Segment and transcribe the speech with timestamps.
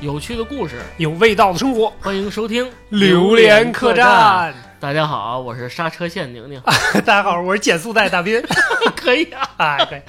[0.00, 4.52] 有趣的故事，有味道的生活，欢迎收听《榴莲客栈》。
[4.78, 6.60] 大家好，我是刹车线宁宁，
[7.04, 8.40] 大家好，我是减速带大斌。
[8.94, 10.02] 可以啊， 哎，对，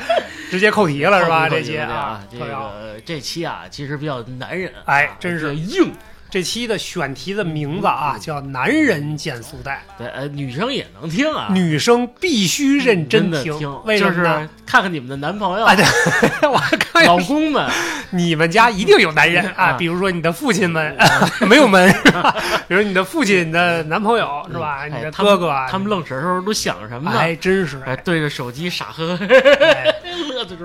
[0.51, 1.49] 直接扣题了是吧？
[1.49, 5.91] 这期啊，这个这期啊，其实比较男人啊，哎真是硬。
[6.29, 13.53] 这期的选题的名字啊，叫“男人减速带对，呃，女生也能听”，啊，女生必须认真的听。
[13.85, 14.41] 为什就么呢？
[14.41, 15.85] 是看看你们的男朋友、哎，对，
[16.49, 17.69] 我看老公们，
[18.09, 20.95] 你们家一定有男人啊，啊比如说你的父亲们
[21.47, 22.35] 没有门是吧？
[22.67, 24.85] 比如你的父亲、你的男朋友是吧？
[24.85, 27.17] 你的哥哥啊，他们愣神的时候都想什么呢？
[27.19, 29.25] 哎，真是哎，对着手机傻呵呵，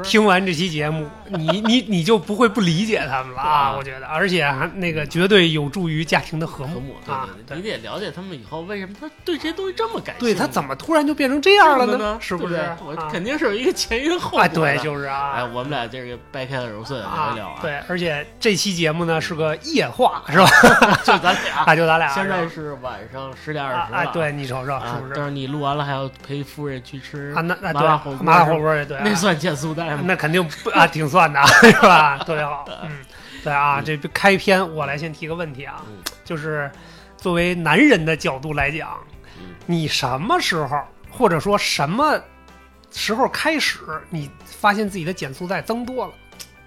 [0.04, 3.48] 听完这期节目， 你你你就不会不理解他们了啊！
[3.48, 7.28] 啊我觉得，而且还那个绝对有助于家庭的和睦，对啊！
[7.54, 10.34] 你得了解他们以后为什么他对这些东西这么感兴趣。
[10.34, 12.18] 对他怎么突然就变成这样了呢？
[12.20, 12.54] 是不是？
[12.84, 14.48] 我啊肯定是有一个前因后果。
[14.48, 15.50] 对，就是啊哎，啊。
[15.52, 20.46] 我们俩这个掰开了揉碎了聊一聊啊。，对，而且这期节目呢是个夜话，是吧？
[21.04, 21.62] 就咱俩。
[21.66, 23.98] 啊，就咱俩现在是是晚上十点二十了。
[23.98, 25.12] 哎，对你瞅瞅，啊是不，是？
[25.14, 30.02] 但是你录完了还要陪夫人去吃啊，那那麻辣火锅对麻辣火锅也对，那算减速带吗？
[30.04, 32.18] 那肯定不啊，挺算的， 是吧？
[32.26, 32.90] 特别好，嗯，
[33.44, 36.70] 对啊，这开篇我来先提个问题啊，嗯就是
[37.16, 38.98] 作为男人的角度来讲，
[39.38, 40.76] 嗯你什么时候
[41.10, 42.20] 或者说什么
[42.90, 43.78] 时候开始，
[44.10, 46.12] 你发现自己的减速带增多了？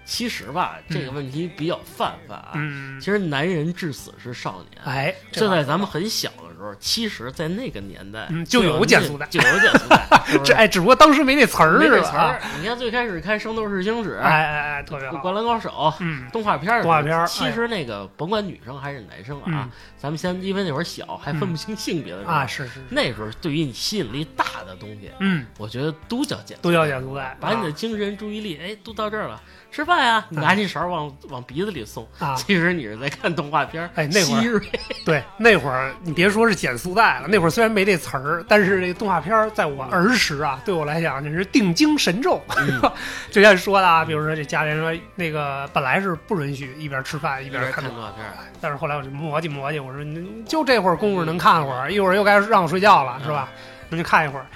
[0.06, 2.52] 其实吧，这个问题比较泛泛啊。
[2.54, 4.82] 嗯，其实男人至死是少年。
[4.84, 10.06] 哎，这就在咱们很小的时候，其实，在那个年代，嗯就有减速带就有减速带，
[10.44, 12.10] 这哎，只不过当时没那词儿没是吧？
[12.10, 12.40] 词儿。
[12.60, 15.68] 你看最开始看《圣斗士星矢》哎哎哎，特别好，灌篮高手》
[16.00, 16.28] 嗯。
[16.32, 22.80] 动画片儿动画片儿其实那个甭管女生还是男生啊嗯，咱们先因为那会儿小，还分不清性别的时候啊，，是是，是。
[22.90, 29.40] 那时候对于你吸引力大的东西，嗯，我觉得都叫减，都叫减速带，把你的精神注意力，哎，都到这儿了，
[29.70, 32.34] 吃饭呀，你拿起勺往往鼻子里送，啊。
[32.36, 34.62] 其实你是在看动画片儿，哎那会儿，
[35.04, 42.40] 对，那会儿你别说是减速带了，那会儿虽然没这词儿，但是这动画片儿在我儿时啊，对我来讲那是定睛神咒。
[42.58, 42.80] 嗯
[43.30, 53.48] 就像说的啊，比如说这家里人说那个本来是不允许一边吃饭一一边边看动画，看动画片儿，但是后来我就磨叽磨叽，我说你就这会儿功夫能看会儿，一会儿又该让我睡觉了，是吧？
[53.88, 54.46] 那就看一会儿，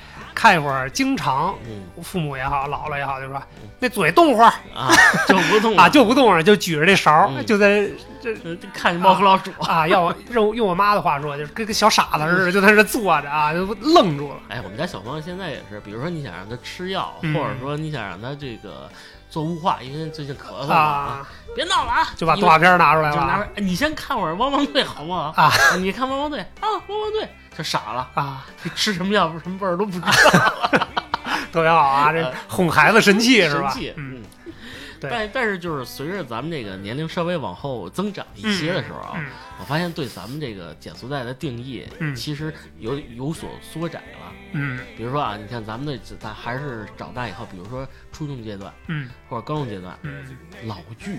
[0.41, 2.03] 看一会儿，经常嗯。
[2.03, 4.91] 父母也好，姥姥也好，就说嗯那嘴动会儿啊，
[5.29, 7.87] 就不动啊，就不动了，就举着这勺就在
[8.23, 8.35] 这
[8.73, 9.51] 看猫和老鼠。
[9.61, 14.37] 啊，要我用用我妈的话说，就是跟个小傻子似的，就在这坐着啊，就愣住了。
[14.49, 17.35] 哎，我们家小朋友现在也是，比如说你想让他吃药，嗯。
[17.35, 18.89] 或者说你想让他这个
[19.31, 20.75] 做雾化，因为最近咳嗽嘛。
[20.75, 25.33] 啊，别闹了啊，就把动画片拿出来就拿出了来，哎你先看会儿汪汪队好不好？
[25.37, 25.51] 啊。
[25.79, 30.09] 你看汪汪队啊，汪汪队就傻了，啊，你吃什么药什么味儿都不知道，
[31.53, 33.73] 特别好啊，这哄孩子神器是吧？
[33.97, 34.23] 嗯，
[35.01, 39.27] 但但是就是随着咱们这个年龄稍微往后增长一些的时候啊，嗯。
[39.59, 42.15] 我发现对咱们这个减速带的定义，嗯。
[42.15, 44.33] 其实有有所缩窄了。
[44.53, 50.25] 嗯比如说啊，你看咱们的咱还是长大以后，比如说初中阶段嗯或者高中阶段，嗯
[50.67, 51.17] 老剧，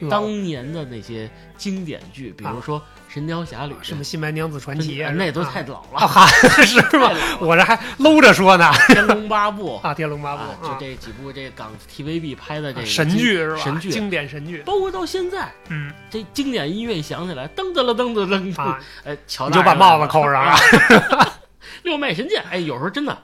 [0.00, 6.26] 嗯，当年的那些经典剧，比如说《神雕侠侣》什么《新白娘子传奇》啊那都太老啊了， 哈
[6.64, 7.10] 是吗？
[7.40, 13.56] 我这还搂着说呢《天龙八部》 啊，《天龙八部啊》就这几部这港 TVB 拍的这个神剧是吧？
[13.62, 20.56] 神剧经典神剧，包括到现在，嗯这经典音乐一响起来，噔噔了噔噔噔，啊，哎，乔你就把帽子扣上啊，
[21.86, 23.16] 六脉神剑，哎，有时候真的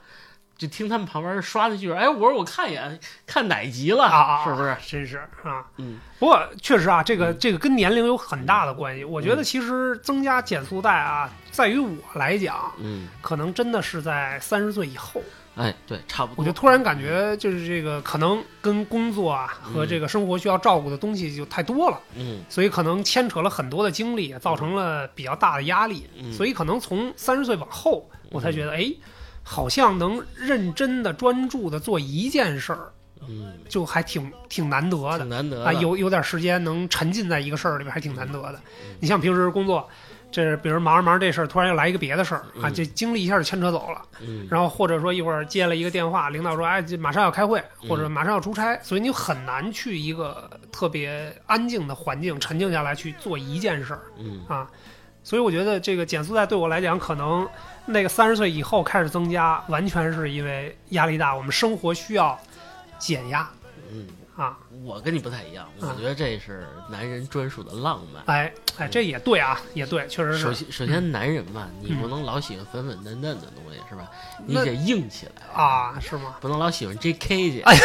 [0.56, 4.76] 就听他们旁边刷那句，哎，我说我看一眼，看哪集了，啊啊，是不是？
[4.86, 5.64] 真是啊。
[5.78, 9.02] 嗯不过确实啊，这个这个跟年龄有很大的关系。
[9.02, 15.22] 我觉得嗯其实增加减速带啊，在于我来讲，嗯，可能真的是在三十岁以后。
[15.56, 16.42] 哎，对，差不多。
[16.42, 26.06] 我就突然感觉，就是这个可能跟工作啊和嗯这个生活需要照顾的东西就太多了，嗯所以可能牵扯了很多的精力，造成了比较大的压力。
[26.18, 28.90] 嗯，所以可能从三十岁往后，我才觉得，哎，
[29.42, 32.92] 好像能认真的、专注的做一件事儿，
[33.28, 35.28] 嗯，就还挺挺难得的挺。
[35.28, 38.94] 难得啊，有有点时间能沉浸在一个事儿里边，还挺难得的嗯。
[39.00, 39.86] 你像平时工作，
[40.30, 44.00] 这比如忙着忙着这事儿，突然又来一个别的事儿啊，嗯这精力一下就牵扯走了。
[44.20, 54.70] 嗯，然后或者说一会儿接了一个电话，领导说，哎，这马上要开会，嗯或者马上要出差，所以你很难去一个特别安静的环境沉静下来去做一件事儿嗯啊。
[55.22, 57.46] 所以我觉得这个减速带对我来讲，可能
[57.84, 62.38] 那个三十岁以后开始增加，完全是因为压力大，我们生活需要
[62.98, 63.48] 减压
[63.92, 64.06] 嗯，
[64.36, 64.56] 啊。
[64.84, 68.22] 我跟你不太一样，我啊觉得这是男人专属的浪漫。
[68.26, 74.08] 哎哎，这也对啊，也对，确实是首先，首先，男人嘛，你嗯不能老喜欢粉粉嫩嫩的东西，是吧？
[74.46, 75.32] 你得硬起来，
[75.62, 76.36] 啊，是吗？
[76.40, 77.50] 不能老喜欢 J.K.
[77.50, 77.60] 去。
[77.66, 77.76] 哎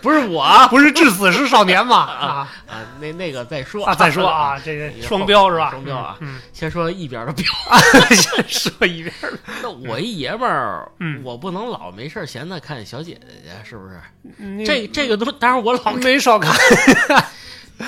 [0.00, 1.96] 不是我啊 不是至死是少年嘛？
[2.10, 5.70] 啊啊，那那个再说啊，再说啊，，这个双标是吧？
[5.70, 7.44] 双标啊嗯，先说一边的标。
[7.92, 9.32] 嗯先说一遍儿。
[9.62, 13.12] 那我一爷们儿，嗯我不能老没事闲的看小姐
[13.44, 14.00] 姐去，是不是？
[14.38, 16.54] 嗯这这个都，当然我老没少看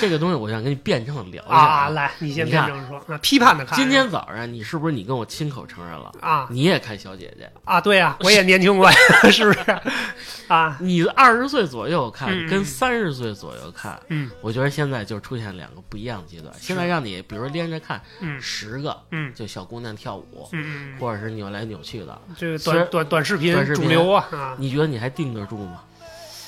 [0.00, 1.88] 这个东西，我想跟你辩证地聊一下啊！。
[1.90, 3.78] 来，你先看辩证说，啊批判的看。
[3.78, 7.50] 今天早上你是不是你跟我亲口承认了，啊你也看小姐姐？
[7.66, 8.90] 啊，对呀，我也年轻过，
[9.31, 9.81] 是不是？
[10.49, 16.50] 啊，你二十岁左右看跟三十岁左右看，嗯我觉得现在就出现两个不一样的阶段。
[16.58, 25.82] 现在让你比如说连着看嗯十个，嗯就小姑娘跳舞，嗯嗯，或者是扭来扭去的，这个短短短视频短视频主流啊啊你觉得你还定得住吗？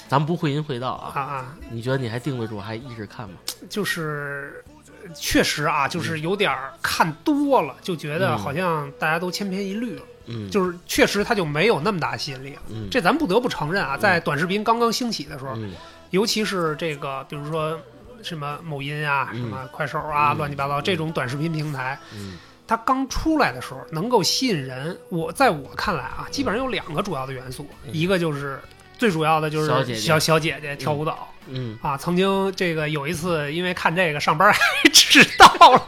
[0.08, 1.56] 咱不会淫会道啊，啊啊！
[1.70, 3.36] 你觉得你还定得住，还一直看吗？
[3.68, 4.64] 就是
[5.02, 12.62] 呃确实啊，就是有点儿看多了，就觉得嗯好像大家都千篇一律了，嗯，就是确实它就没有那么大吸引力了。
[12.70, 15.72] 嗯，这咱不得不承认啊，在短视频刚刚兴起的时候，嗯。
[16.10, 17.76] 尤其是这个，比如说
[18.22, 19.40] 什么某音啊、嗯。
[19.40, 20.38] 什么快手啊、嗯。
[20.38, 22.38] 乱七八糟这种短视频平台，嗯。
[22.66, 27.90] 它刚出来的时候能够吸引人，我在我看来啊，基本上有两个主要的元素，嗯。
[27.92, 28.60] 一个就是
[28.98, 31.28] 最主要的就是小姐姐小小姐姐跳舞蹈。
[31.46, 34.58] 嗯，啊，曾经这个有一次，因为看这个上班还
[34.90, 35.86] 迟到了，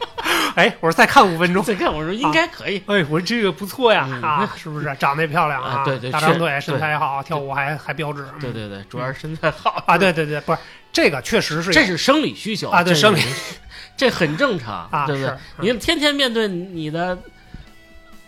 [0.55, 10.59] 哎，我说再看五分钟，再看我说应该可以，哎，我说这个不错呀，嗯啊， 是不是长得也漂亮啊对对 大长腿，身材也好，跳舞还还标致，嗯对对对，主要是身材好啊，对对对，不是
[10.93, 13.55] 这个确实是这是生理需求啊对生理是
[13.97, 15.38] 这很正常，啊对不对是？
[15.73, 17.19] 你天天面对你的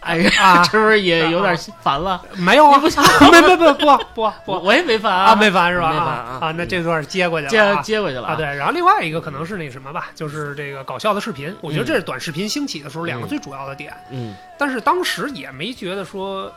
[0.01, 2.21] 爱人，啊 是不是也有点烦了？
[2.37, 5.91] 没有啊你不想， 没没没不不 不我也没烦啊，没烦是吧？
[5.91, 7.83] 没烦啊啊，那这段接过去了接。
[7.83, 13.93] 接过去了啊，对，然后另外一个可能是那什么吧，就是这个搞笑的视频，我觉得这是短视频兴起的时候两个嗯最主要的点。
[14.11, 16.53] 嗯但是当时也没觉得说，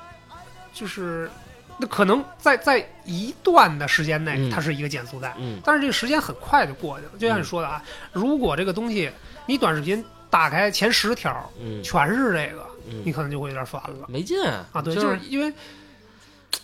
[0.73, 1.29] 就是
[1.77, 7.11] 那可能在在一段的时间内，嗯它是一个减速带，嗯但是这个时间很快就过去了。
[7.17, 9.09] 就像你说的啊，如果这个东西
[9.45, 14.05] 你短视频打开前十条嗯全是这个，你嗯，可能就会有点烦了。
[14.07, 14.65] 没劲啊。
[14.83, 15.53] 对，就就是因为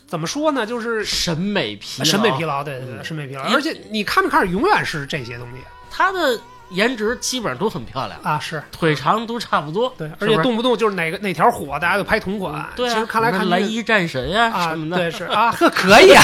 [0.08, 2.06] 怎么说呢，就是审美疲劳。
[2.06, 3.04] 审美疲劳，对对对，嗯。
[3.04, 3.44] 审美疲劳。
[3.44, 5.58] 而且你看着看着，永远是这些东西。
[5.90, 8.62] 她的颜值基本上都很漂亮，啊，是。
[8.72, 12.70] 腿长都差不多，对，而且动不动就是哪个哪条火，大家就拍同款。
[12.76, 16.24] 对啊，其实看来看蓝衣战神呀啊，什么的，对，是啊，呵， 可以啊，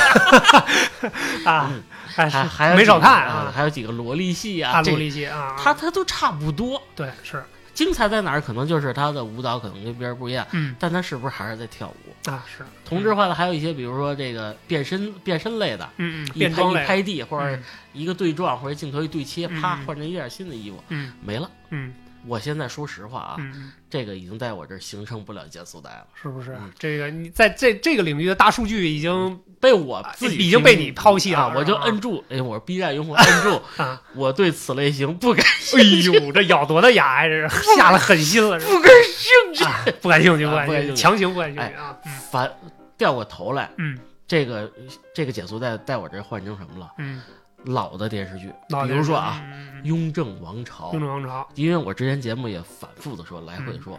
[1.46, 1.72] 啊，
[2.06, 6.82] 还还是没还没少看啊，还有几个萝莉系啊，萝莉系啊，他他都差不多。
[6.96, 7.44] 对是，
[7.74, 8.42] 精彩在哪儿？
[8.42, 12.30] 可能就是他的舞蹈可能跟别人不一样，嗯但他是不是还是在跳舞？
[12.30, 21.50] 啊是，同质化的还有一些，比如说这个变身变身类的，嗯嗯，一拍一拍地，或者嗯一个对撞，或者镜头一对切，啪嗯换成一件新的衣服，嗯没了。
[21.72, 21.94] 嗯
[22.28, 26.72] 我现在说实话啊，嗯，这个已经在我这儿形成不了减速带了，是不是嗯？
[26.78, 31.54] 这个你在这这个领域的大数据已经被我自己已经被你抛弃了啊！
[31.56, 37.30] 我就摁住，哎，我是 B 站用户， 摁住，啊，我对此类型不感兴趣哎呦，这咬多大牙呀？
[37.30, 41.98] 这是下了狠心了，是不感兴趣，啊不感兴趣，不感兴趣，强行不感兴趣哎啊！
[42.06, 42.52] 嗯反
[42.98, 44.72] 掉过头来，嗯这个
[45.14, 46.90] 这个减速带在我这儿换成什么了？
[46.98, 47.22] 嗯，
[47.66, 48.52] 老的电视剧，
[48.88, 49.42] 比如说啊，
[49.84, 50.92] 雍正王朝。
[50.94, 53.98] 雍》，正王朝，因为我之前节目也反复的说，来回地说，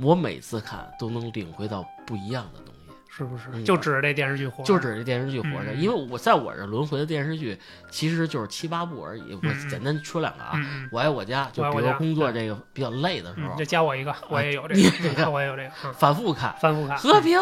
[0.00, 3.44] 我每次看都能领会到不一样的东西，是不是？
[3.52, 3.64] 嗯。
[3.64, 5.72] 就指着这电视剧火，就指着这电视剧活着。
[5.72, 7.58] 嗯因为我在我这轮回的电视剧
[7.90, 10.58] 其实就是七八部而已，我嗯简单说两个啊。
[10.90, 14.82] 我爱我家，就比如工作这个比较累的时候，，嗯这加我一个，我也有这你
[15.14, 15.94] 个，嗯我也有这个，嗯。
[15.94, 17.38] 反复看，反复看，和平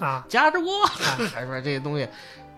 [0.00, 0.90] 啊，夹着锅，啊。
[1.34, 2.08] 还说这些东西，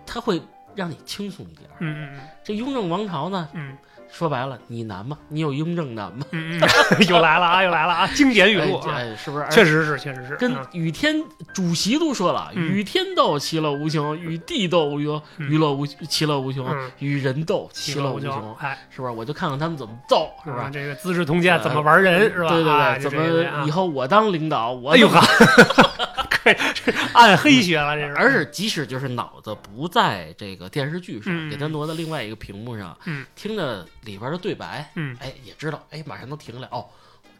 [0.05, 0.41] 他会
[0.75, 1.95] 让你轻松一点嗯。
[2.03, 3.77] 嗯嗯这雍正王朝呢，嗯
[4.11, 5.17] 说白了，你难吗？
[5.27, 6.23] 你有雍正难吗？
[6.31, 6.67] 嗯嗯，
[7.09, 9.45] 又来了啊，又来了啊， 经典语录啊，是不是？
[9.49, 11.15] 确实是，确实是，跟嗯与天
[11.51, 19.11] 主席都说了，嗯与天斗其乐无穷，与地斗无忧，嗯娱乐无其乐无穷嗯，与人斗其乐无穷哎，是不是？
[19.13, 20.63] 我就看看他们怎么斗，是是吧？
[20.65, 20.69] 吧？
[20.71, 22.49] 这个《资治通鉴》怎么玩人是吧？
[22.49, 26.09] 对对啊对，怎么以后我当领导，我哎呦怎么呵，
[27.13, 33.25] 暗黑学了，这是，而是即使就是脑子不在这个电视剧上，嗯给他挪到另外一个屏幕上，嗯。
[33.35, 35.15] 听着里边的对白，嗯。
[35.19, 36.85] 哎，也知道，哎，马上能停了，哦，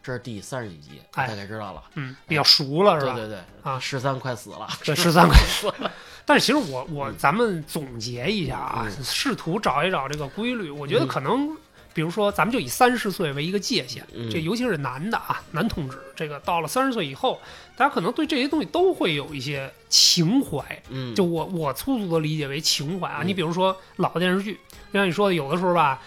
[0.02, 3.14] 这是第三十几集，哎大概知道了，嗯，比较熟了是吧？
[3.14, 3.78] 对对对，啊。
[3.78, 5.90] 十三快死了，对，十三快 死了。
[6.26, 9.04] 但是其实我我咱们总结一下啊，嗯。
[9.04, 11.08] 试图找一找这个规律，我觉得嗯。
[11.08, 11.56] 可能
[11.92, 14.30] 比如说咱们就以三十岁为一个界限，嗯。
[14.30, 17.40] 这尤其是男的啊，男同志，这个到了三十岁以后，
[17.76, 20.64] 大家可能对这些东西都会有一些情怀。
[20.90, 24.54] 嗯，就我我粗俗的理解为情怀啊，嗯你比如说老的电视剧，
[24.92, 26.00] 就像你说的，有的时候吧，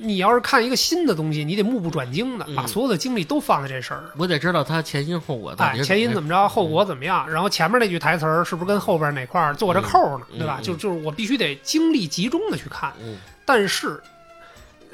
[0.00, 4.10] 你要是看一个新的东西，你得目不转睛的，嗯把所有的精力都放在这事儿上。
[4.18, 7.30] 我得知道它前因后果哎，前因怎么么着，后果怎么样？
[7.30, 10.26] 然后前面那句台词儿是不是跟后边哪块儿做着扣呢？
[10.36, 10.58] 对吧？
[10.62, 12.92] 就就是我必须得精力集中的去看。
[13.00, 14.02] 嗯，但是，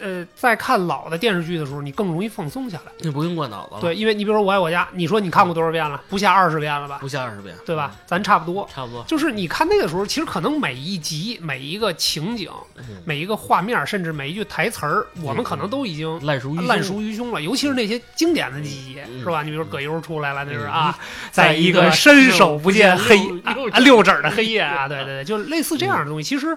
[0.04, 2.92] 呃，在看老的电视剧的时候，你更容易放松下来。
[2.98, 5.98] 你不用过脑子了，，对，因为你比如说《我爱我家》，你说你看过多少遍了？
[6.10, 6.98] 不下二十遍了吧？
[7.00, 7.96] 不下二十遍，对吧？
[8.04, 8.68] 咱差不多。
[8.70, 17.40] 差不多，就是你看那个时候，其实可能每一集、每一个情景、嗯，每一个画面，甚至每一句台词儿，我们可能都已经烂熟于烂熟于胸了。
[17.40, 19.42] 尤其是那些经典的记忆，嗯是吧？
[19.42, 20.98] 你比如说葛优出来了，那是嗯啊，
[21.32, 26.28] 在在一一个个伸手不见黑啊六指的黑夜啊， 对对对，就类似这样的东西。
[26.28, 26.56] 其实，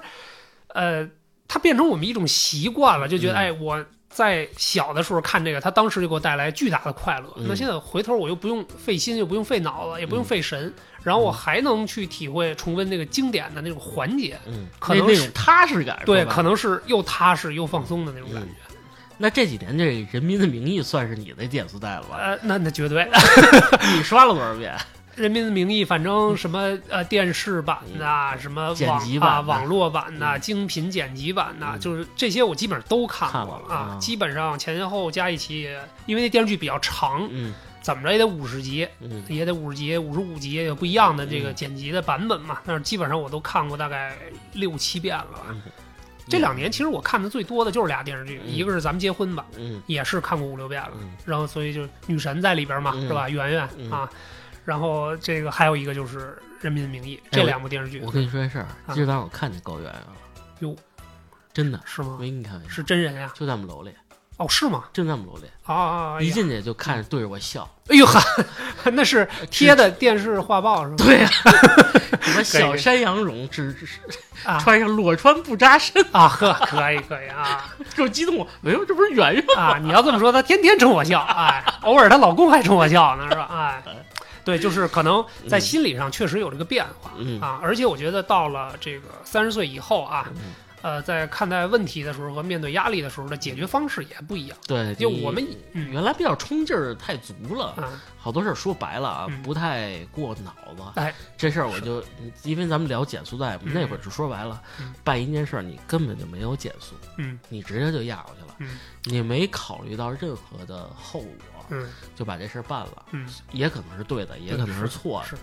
[0.74, 1.08] 呃，
[1.48, 7.28] 它变成我们一种习惯了，就觉得嗯哎，我在小的时候看这个，它当时就给我带来巨大的快乐。
[7.38, 10.74] 嗯那现在回头我又不用费心，又不用费脑子，也不用费神，
[11.04, 14.38] 然后我还能去体会重温那个经典的那种环节。
[14.48, 18.50] 嗯，可能是那那种踏实感，对，可能是又踏实又放松的那种感觉。
[19.20, 22.18] 那这几年这《人民的名义》算是你的减速带了吧？
[22.18, 23.08] 呃，那那绝对，
[23.98, 24.72] 你刷了多少遍？
[25.18, 30.40] 《人民的名义》，反正什么呃电视版呐、什么网啊、网络版呐、嗯。
[30.42, 31.80] 精品剪辑版呐，嗯。
[31.80, 37.54] 就是这些我基本上都看看过了啊基本上前前后后加一起也，因为那电视剧比较长，嗯。
[37.82, 39.24] 怎么着也得五十集，嗯。
[39.28, 42.60] 也得五十集、五十五集，有不一样的这个嗯剪辑的版本嘛。
[42.66, 44.16] 但是基本上我都看过大概
[44.54, 45.40] 六七遍了吧。
[45.50, 45.62] 嗯，
[46.28, 48.54] 这两年其实我看的最多的就是俩电视剧，嗯。
[48.54, 49.82] 一个是《咱们结婚吧》，嗯。
[49.88, 50.92] 也是看过五六遍了。
[51.00, 51.12] 嗯。
[51.26, 53.08] 然后所以就女神在里边嘛，嗯。
[53.08, 53.30] 是吧？
[53.30, 53.90] 圆圆、嗯。
[53.90, 54.10] 啊，
[54.68, 56.20] 然后这个还有一个就是
[56.60, 60.08] 《人民的名义》，哎这两部电视剧我跟你说件事儿，啊今儿早上我看见高圆圆了，
[60.60, 60.76] 哟，
[61.54, 62.18] 真的是吗？
[62.20, 63.32] 没跟你开玩笑，是真人呀？
[63.34, 63.94] 就在我们楼里，
[64.36, 64.84] 哦，是吗？
[64.92, 66.22] 就在我们楼里，啊啊！
[66.22, 68.22] 一进去就看着对着我笑，哎呦哈，
[68.92, 70.96] 那是贴的电视画报是吗？
[70.98, 71.30] 对呀，
[72.22, 74.00] 什么小山羊绒，只只是
[74.44, 79.62] 啊穿上裸穿不扎身，啊呵，可以可以啊 给我激动了，哎呦，这不是圆圆吗？
[79.62, 79.78] 啊！
[79.82, 83.48] 你要这么说，她天天冲我笑，哎，偶尔她老公还冲我笑呢，是吧？
[83.50, 83.84] 哎，
[84.48, 87.12] 对，就是可能在心理上确实有这个变化。
[87.18, 94.58] 嗯啊，而且我觉得到了这个三十岁以后啊，嗯呃，在看待问题的时候和面对压力的时候的解决方式也不一样。
[94.68, 100.82] 对，你就我们嗯原来比较冲劲儿太足了，啊，好多事儿说白了啊，嗯不太过脑子。
[100.96, 102.02] 哎，这事儿我就
[102.44, 115.28] 因为咱们聊减速带那会儿就说白了嗯，办一件事儿你根本就没有减速，嗯你直接就压过去了，嗯你没考虑到任何的后果，嗯就把这事儿办了，嗯也可能是对的，也可能是错的。
[115.28, 115.36] 是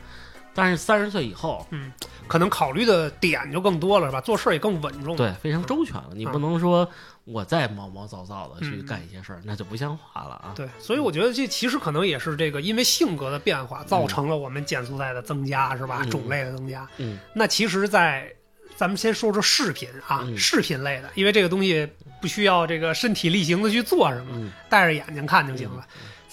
[0.57, 1.93] 但是三十岁以后，嗯，
[2.29, 4.21] 可能考虑的点就更多了，是吧？
[4.21, 5.17] 做事儿也更稳重。
[5.17, 6.11] 对，非常周全了。
[6.15, 6.89] 你嗯不能说
[7.25, 10.53] 我再毛毛躁躁的去嗯干一些事儿，那就不像话了啊。
[10.55, 16.03] 对，所以我觉得这其实可能也是这个，因为性格的变化造成了我们减速带的增加，是吧？
[16.05, 16.89] 嗯种类的增加。
[16.99, 18.33] 嗯那其实，在
[18.77, 21.89] 咱们先说说视频啊，嗯视频类的，因为这个东西
[22.21, 25.87] 不需要这个身体力行的去做什么，嗯，戴着眼睛看就行了。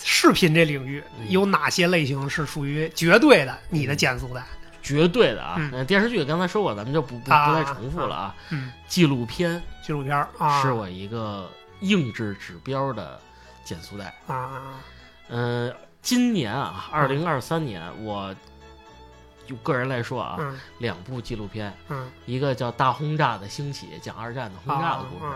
[0.04, 4.44] 视频这领域嗯有哪些类型是属于绝对的你的减速带？
[4.82, 5.60] 绝对的啊。
[5.88, 8.36] 电视剧刚才说过，咱们就不不再重复了啊。
[8.50, 10.28] 嗯，纪录片纪录片
[10.62, 11.48] 是我一个
[11.82, 13.20] 硬质指标的
[13.64, 14.06] 减速带。
[14.26, 14.62] 啊啊
[15.30, 15.72] 嗯，
[16.02, 18.36] 今年啊，二零二三年，我
[19.52, 25.34] 就个人来说啊，嗯两部纪录片，嗯，一个叫《大轰炸的兴起》，讲二战的轰炸的故事，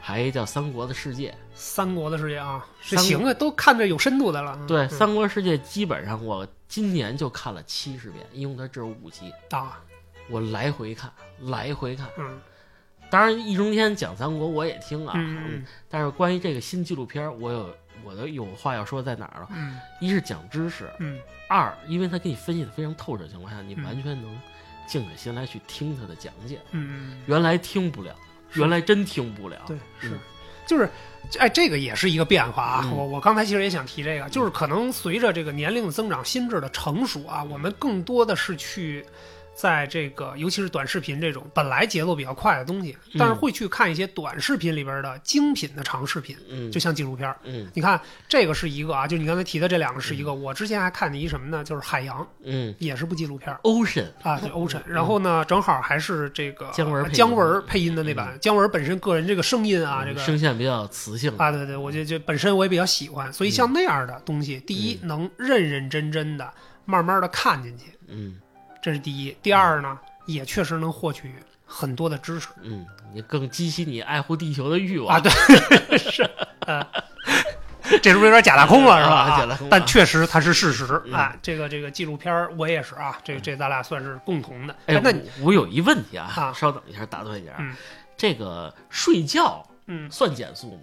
[0.00, 1.30] 还一个叫《三国的世界》。
[1.52, 4.58] 三国的世界啊，这行啊，都看着有深度的了。
[4.66, 9.78] 对，嗯三国世界》基本上我今年就看了七十遍，因为它只有五集，啊，
[10.30, 12.08] 我来回看，来回看。
[12.16, 12.40] 嗯
[13.10, 17.74] 当然，易中天讲三国我也听啊，嗯但是关于这个新纪录片，我有
[18.08, 19.48] 我的有话要说在哪儿了？
[19.52, 24.40] 嗯一是讲知识，嗯二因为他给你分析的非常透彻的情况下，你嗯完全能
[24.86, 26.58] 静下心来去听他的讲解。
[26.70, 28.16] 嗯，原来听不了，
[28.54, 29.58] 原来真听不了。
[29.66, 30.18] 对，是嗯，
[30.66, 30.88] 就是，
[31.38, 32.80] 哎，这个也是一个变化啊。
[32.84, 39.04] 嗯我我刚才其实也想提这个，就是可能随着这个年龄的增长、心智的成熟啊，我们更多的是去。
[39.58, 47.36] 在这个，尤其是短视频这种本来节奏比较快的东西，但是嗯会去看一些短视频里边的精品的长视频，嗯，就像纪录片儿。
[47.42, 50.32] 嗯你看这个是一个啊，就你刚才提的这两个是一个。
[50.32, 51.64] 我之前还看见一什么呢？
[51.64, 54.80] 就是海洋，嗯也是部纪录片儿，Ocean，啊，对 Ocean。
[54.86, 58.38] 然后呢，正好还是这个姜文姜文配音的那版。
[58.40, 61.36] 姜文本身个人这个声音啊，这个嗯声线比较磁性。
[61.36, 66.48] 啊，对对，我就就本身我也比较喜欢，所以像那样的东西，第一能认认真真的、
[66.84, 68.36] 慢慢的看进去，嗯
[68.82, 69.36] 这是第一。
[69.42, 71.34] 第二呢，也确实能获取
[71.66, 75.20] 很多的知识嗯，你更激起你爱护地球的欲望啊。
[75.20, 76.22] 对，是，
[76.60, 76.86] 呃，
[78.02, 79.14] 这是不是有点假大空了，是吧？
[79.14, 81.36] 啊假大空啊但确实它是事实嗯啊。
[81.42, 84.74] 这个这个纪录片儿我也是啊，这这咱俩算是共同的。
[84.86, 87.74] 哎，那你我我有一问题啊，啊稍等一下，打断一下，嗯
[88.16, 90.82] 这个睡觉嗯，算减速吗？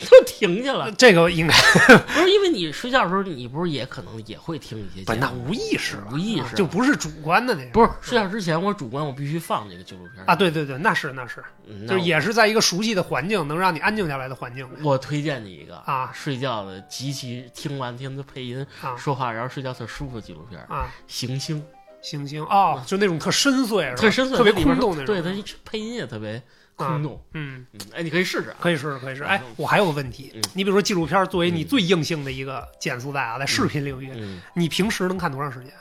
[0.00, 5.30] 那 都停下了，这个应该不是因为你睡觉的时候，你不是也可能也会听一些不那？
[5.30, 7.70] 无意识吧，无意识啊就不是主观的那种。
[7.72, 20.88] 不是睡觉之前，我主观我必须放这个纪录片啊，，对对对，那是那是，嗯，那就是也是在一个熟悉的环境，能让你安静下来的环境我我推荐你一个啊睡觉的极其听完听的配音啊说话，然后睡觉特舒服的纪录片，《啊。
[21.06, 21.60] 行星》，
[22.02, 25.06] 行星哦，就那种特深邃，是吧特深邃，特别它里边空洞那种。
[25.06, 26.42] 对，它配音也特别
[26.86, 27.22] 空洞。
[27.34, 28.54] 嗯，嗯，哎，你可以试试。
[28.60, 29.24] 可以试试，可以试试。
[29.24, 35.72] 哎嗯，我还有个问题嗯，你比如说纪录片作为你嗯最硬性的一个减速带啊，在视频领域，嗯，你平时能看多长时间？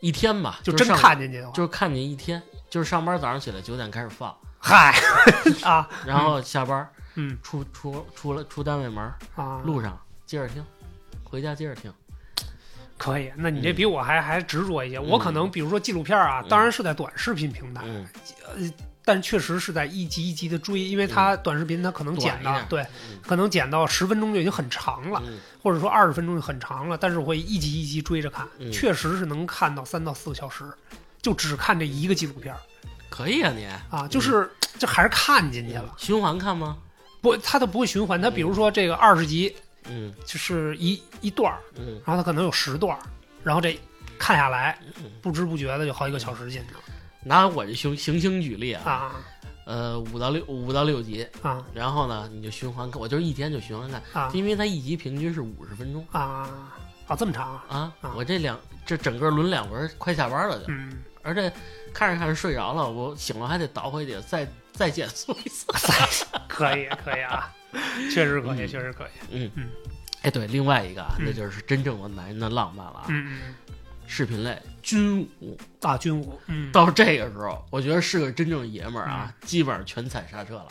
[0.00, 4.94] 一天吧，就真看进去的话，就是看你一天，就是上班早上起来九点开始放，嗨
[5.62, 9.04] 啊， 然后下班嗯出出出了出单位门，
[9.36, 10.64] 啊，路上接着听，
[11.22, 11.92] 回家接着听。
[12.96, 13.32] 可以。
[13.34, 14.98] 那你这嗯比我还还执着一些。
[14.98, 18.06] 我可能比如说纪录片啊，嗯当然是在短视频平台，嗯，
[19.04, 23.18] 但确实是在一集一集的追，因为它短视频它可能剪到对，嗯。
[23.26, 25.38] 可能剪到十分钟就已经很长了，嗯。
[25.62, 28.70] 或者说二十分钟就很长了，但是我会一集一集追着看，嗯。
[28.70, 30.64] 确实是能看到三到四个小时，
[31.22, 32.60] 就只看这一个纪录片儿。
[33.08, 33.66] 可以啊，你。
[33.90, 36.76] 啊，就是这还是看进去了，循环看吗？
[37.20, 39.54] 不，它都不会循环，它比如说这个二十集
[39.88, 40.12] 嗯。
[40.24, 42.00] 就是一一段儿，嗯。
[42.06, 43.00] 然后它可能有十段儿，
[43.42, 43.78] 然后这
[44.18, 46.80] 看下来嗯，不知不觉的就好几个小时进去了
[47.22, 49.14] 拿我这行行星举例啊，啊。
[49.66, 51.64] 呃，五到六五到六集，啊。
[51.72, 54.30] 然后呢，你就循环看，我就是一天就循环看，啊。
[54.34, 56.48] 因为它一集平均是五十分钟啊
[57.06, 61.52] 啊这么长啊，我这两这整个轮两轮快下班了就，嗯，而且
[61.92, 65.66] 看着看着睡着了，我醒了还得倒回去再再减速一次。
[66.48, 67.52] 可以可以啊，
[68.12, 69.68] 确实可以，嗯确实可以，嗯嗯，
[70.22, 71.26] 哎，对，另外一个啊，嗯。
[71.26, 73.54] 那就是真正的男人的浪漫了啊，嗯嗯
[74.10, 75.56] 视频类军武。
[75.82, 80.68] 啊军武，嗯，到这个时候，我觉得是个真正爷们儿啊，基本上全踩刹车了。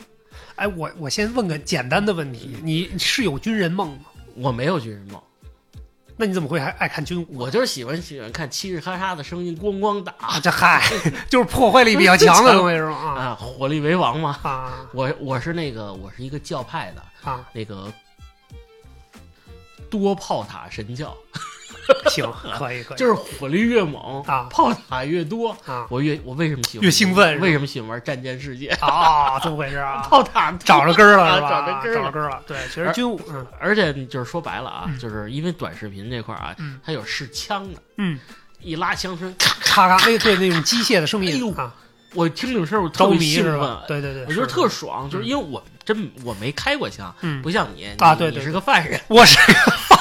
[0.55, 4.05] 哎，我我先问个简单的问题，你是有军人梦吗？
[4.35, 5.19] 我没有军人梦，
[6.17, 7.39] 那你怎么会还爱看军武？
[7.39, 10.83] 我就是喜欢喜欢看嘁哩咔嚓的声音，咣咣打啊，这嗨，
[11.29, 12.95] 就是破坏力比较强的东西是吗？
[12.95, 14.37] 啊啊，火力为王嘛。
[14.43, 17.91] 啊我我是那个我是一个教派的啊，那个
[19.89, 21.15] 多炮塔神教，
[22.09, 28.67] 行，可以可以，就是火力越猛啊炮塔越多，啊我越我为什么喜欢越兴奋为什么喜欢玩战舰世界？
[28.81, 30.01] 啊，怎么回事啊？
[30.09, 31.47] 炮塔找着根儿了是吧？
[31.47, 32.41] 啊找着根儿了找着根儿了。
[32.47, 38.19] 对，其实军武，嗯而且就是说白了啊，嗯就是因为短视频这块啊，嗯它有试枪的，嗯，
[38.61, 41.73] 一拉枪声，咔，咔咔，那对那种机械的声哎呦音啊，
[42.13, 49.98] 我听这种声我特着别兴奋迷是吧？，对对对，我觉得特爽，就是因为我真我没开过枪，嗯不像你啊对你是个犯人我是个犯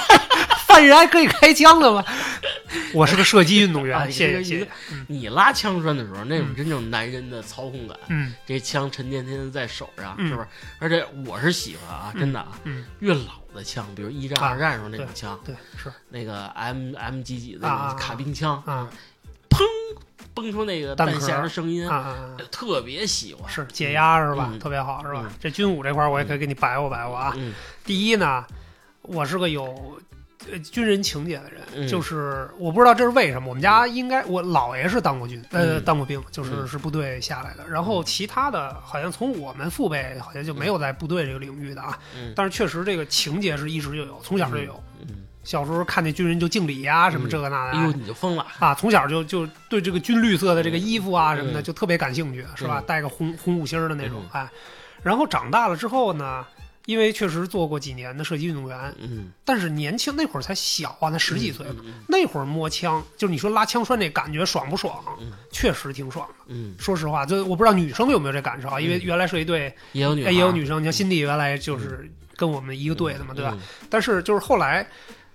[0.78, 2.04] 犯人还可以开枪的吗？
[2.94, 4.68] 我是个射击运动啊员，谢谢谢谢。
[5.08, 10.46] 你拉枪栓的时候，那种嗯真正男人的操控感，嗯这枪沉甸甸的在手上，嗯是不是？
[10.78, 17.66] 而且我是喜欢啊，嗯真的啊，嗯，越老的枪，比如一战、啊二战时候那种枪，对是那个 M M 几几的
[17.98, 18.88] 卡宾枪，啊
[20.34, 21.88] 崩出那个弹匣的声音
[22.52, 23.50] 特别喜欢。
[23.52, 24.48] 是解压是吧？
[24.52, 25.30] 嗯特别好是吧嗯？
[25.40, 27.32] 这军武这块儿我也可以给你摆活摆活啊。
[27.36, 27.52] 嗯
[27.84, 28.44] 第一呢，
[29.02, 30.00] 我是个有
[30.52, 33.48] 呃军人情节的人，嗯就是我不知道这是为什么。
[33.48, 37.68] 我们家应该我姥爷是当过军，呃，嗯当过兵，就是嗯是部队下来的。
[37.68, 41.98] 然后其他的好像从我们父辈好像就没有在部队这个领域的啊。
[42.16, 44.82] 嗯但是确实这个情节是一直就有，从小就有。
[45.00, 47.94] 嗯，小时候看那军人就敬礼呀、什么嗯这个那的哎呦，啊。
[47.96, 48.46] 你就疯了。
[48.58, 52.80] 啊，从小就就对这个军绿色的这个衣服啊什么的嗯就特别感兴趣，是吧？
[52.80, 54.48] 嗯带个红红五星儿的那种嗯，哎。
[55.00, 56.44] 然后长大了之后呢，
[56.88, 61.66] 因为确实做过几年的射击运动员，嗯，但是年轻那会儿才小啊，才十几岁
[62.08, 65.04] 那会儿摸枪，就是你说拉枪栓那感觉爽不爽？
[65.20, 66.44] 嗯确实挺爽的。
[66.46, 73.52] 嗯，说实话，就我不知道女生有没有这感受啊，因为嗯原来射击队也有女孩，哎也有女生，你像辛迪原来就是跟我们一个队的嘛，对吧？
[73.54, 73.60] 嗯？
[73.90, 74.88] 但是就是后来。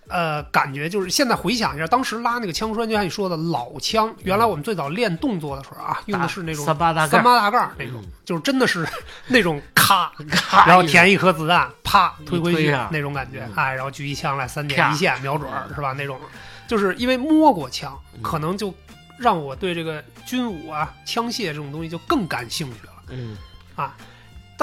[0.10, 4.14] 呃，感觉就是现在回想一下，当时拉那个枪栓，就像你说的老枪。
[4.24, 8.12] 原来我们最早练动作的时候啊，用的是那种三八大盖三八大盖儿那种，嗯。
[8.26, 8.88] 就是真的是
[9.28, 15.94] 那种咔，咔 然后填一颗子弹，啪推回去那种感觉嗯，哎，然后举一枪来三点一线瞄准是吧？
[15.94, 16.20] 那种，
[16.68, 18.22] 就是因为摸过枪，嗯。
[18.22, 18.74] 可能就
[19.18, 22.94] 让我对这个军武啊、枪械这种东西就更感兴趣了。
[23.10, 23.36] 嗯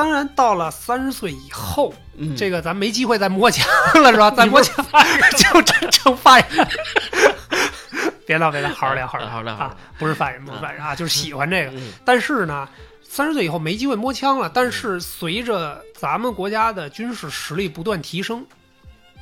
[0.01, 3.69] 当然，到了三十岁以后，嗯，这个咱没机会再摸枪
[4.03, 4.31] 了，是吧？
[4.35, 4.75] 再摸枪
[5.37, 6.67] 就真成犯人。
[8.27, 11.73] 别闹别闹，好好聊好好好聊好聊啊，不是犯人不是犯人啊，就是喜欢这个。
[11.73, 11.93] 嗯。
[12.03, 12.67] 但是呢，
[13.03, 14.51] 三十岁以后没机会摸枪了。
[14.55, 18.43] 但是随着咱们国家的军事实力不断提升，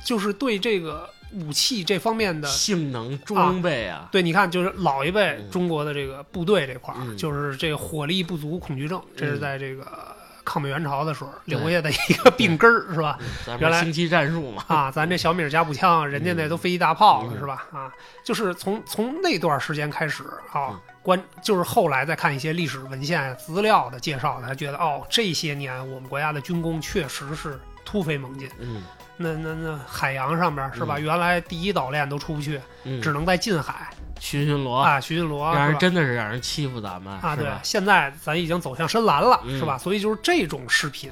[0.05, 5.49] 就是对这个武器这方面的，性能装备啊，对，你看，就是老一辈嗯。
[5.51, 7.17] 中国的这个部队这块儿，嗯。
[7.17, 9.39] 就是这个火力不足恐惧症，这是嗯。
[9.41, 10.15] 在这个
[10.49, 13.19] 抗美援朝的时候留下的一个病根儿，是吧？
[13.59, 17.67] 原来们星际战术嘛，啊，咱这小米加步枪，人家那都飞机大炮了，嗯是吧？
[17.71, 17.93] 啊，
[18.25, 28.49] 就是从从那段时间开始啊嗯，关就是后来再看一些历史文献资料的介绍，才觉得哦，这些年我们国家的军工确实是突飞猛进。
[28.59, 28.83] 嗯
[29.21, 30.95] 那那那海洋上边是吧？
[30.97, 35.77] 嗯原来第一岛链都出不去，嗯，只能在近海巡巡逻，啊巡巡逻，让人？
[35.79, 37.49] 真的是让人欺负咱们啊，对，？
[37.63, 39.57] 现在咱已经走向深蓝了，嗯。
[39.57, 39.77] 是吧？
[39.77, 41.11] 所以就是这种视频，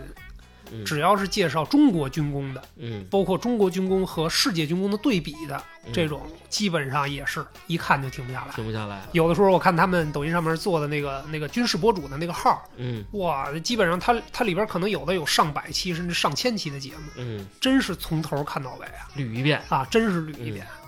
[0.71, 0.83] 嗯。
[0.85, 3.05] 只要是介绍中国军工的，嗯。
[3.09, 5.93] 包括中国军工和世界军工的对比的嗯。
[5.93, 8.53] 这种，基本上也是一看就停不下来。
[8.53, 13.03] 停不下来，有的时候我看他们抖音上面做的那个那个军事博主的那个号，嗯。
[13.13, 19.07] 哇，基本上它它里边可能有的有上百期甚至上千期的节目，嗯，真是从头看到尾啊。
[19.15, 20.67] 捋一遍，啊，真是捋一遍。
[20.83, 20.87] 嗯。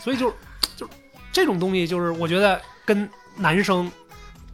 [0.00, 0.34] 所以就是
[0.76, 0.92] 就是
[1.32, 3.90] 这种东西，就是我觉得跟男生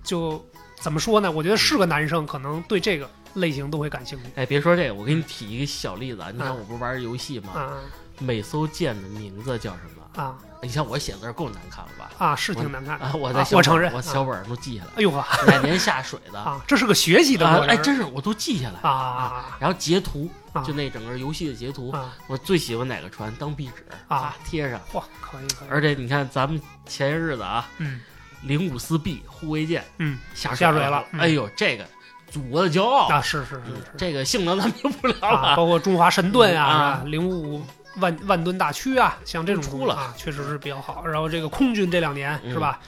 [0.02, 0.44] 就
[0.80, 1.30] 怎么说呢？
[1.30, 4.24] 我觉得是个男生，可能对这个类型都会感兴趣。
[4.37, 7.52] 哎，别说这个，我给你提一个小例子啊，你看嗯我不是玩游戏吗？
[7.54, 7.80] 啊
[8.20, 10.22] 每艘舰的名字叫什么？
[10.22, 12.11] 啊你像我写字儿够难看了吧？
[12.18, 17.68] 啊，是挺难看的啊，我在我承认我小本儿上都记下来，哎呦呵哪年下水的啊，这是个学习的过，程。
[17.68, 24.81] 啊哎，真是我都记下来啊啊然后截图啊，就那整个游戏的截图，啊我最喜欢哪个船当壁纸啊贴上。
[24.92, 28.00] 哇，可以可以，而且你看，咱们前些日子啊，嗯
[28.42, 31.87] 零五四 B 护卫舰嗯下下水了嗯哎呦，这个
[32.31, 33.62] 祖国的骄傲，啊，是是是
[33.96, 35.57] 这个性能咱们就不聊啊，了。
[35.57, 37.03] 包括中华神盾啊？
[37.07, 41.07] 零五五万万吨大驱啊，像这种出了啊，确实是比较好。
[41.07, 42.78] 然后这个空军这两年嗯是吧？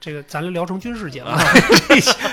[0.00, 1.38] 这个咱聊成军事节目 啊，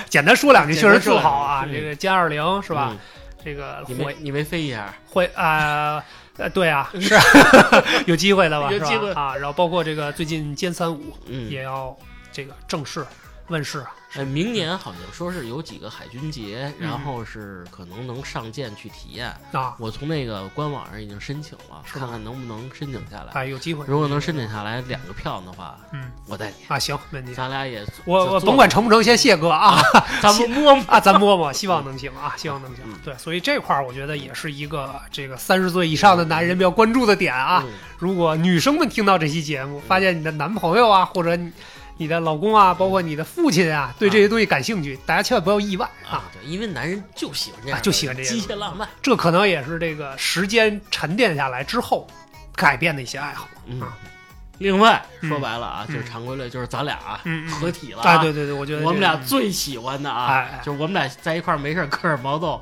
[0.08, 1.66] 简单说两句，确实特好啊。
[1.70, 2.90] 这个歼二零是吧？
[2.92, 2.98] 嗯？
[3.44, 4.94] 这个会你没你没飞一下？
[5.06, 6.02] 会啊。
[6.36, 7.16] 呃，对啊，是
[8.06, 8.68] 有机会的吧？
[8.68, 9.36] 是吧有机会啊。
[9.36, 11.96] 然后包括这个最近歼三五嗯，也要
[12.32, 13.06] 这个正式
[13.48, 13.94] 问世啊。
[14.16, 19.26] 哎，明年好像说是有几个海军节，嗯然后是可能能上舰去体验。
[19.50, 23.32] 啊，我从那个官网上已经申请了，看看能不能申请下来。
[23.32, 23.84] 哎，有机会。
[23.88, 27.34] 如果能申请下来两个票的话，嗯我带你，啊，行，没问题。
[27.34, 29.82] 咱俩也我我甭管成不成，先谢哥啊。
[30.22, 30.84] 咱们摸摸。
[30.86, 32.96] 啊，咱摸摸，希望能行啊，希望能行嗯。
[33.04, 37.64] 对，所以这块儿我觉得也是一个这个三十岁以上的男人比较关注的点啊。
[37.66, 41.38] 嗯如果女生们听到这期节目，发现你的男朋友啊，或者
[41.96, 46.22] 你你的老公啊，包括你的父亲啊，对这些东西感兴趣，大家千万不要意外啊。
[46.44, 48.88] 因为男人就喜欢这样，啊就喜欢这样机械浪漫。
[49.00, 52.06] 这可能也是这个时间沉淀下来之后
[52.54, 53.48] 改变的一些爱好。
[53.66, 53.96] 嗯啊，
[54.58, 57.20] 另外嗯说白了啊，嗯就是常规类，就是咱俩啊
[57.60, 62.60] 合体了啊，对对对，我觉得我们俩最喜欢的啊就是我们俩在一块儿没事儿嗑着毛豆，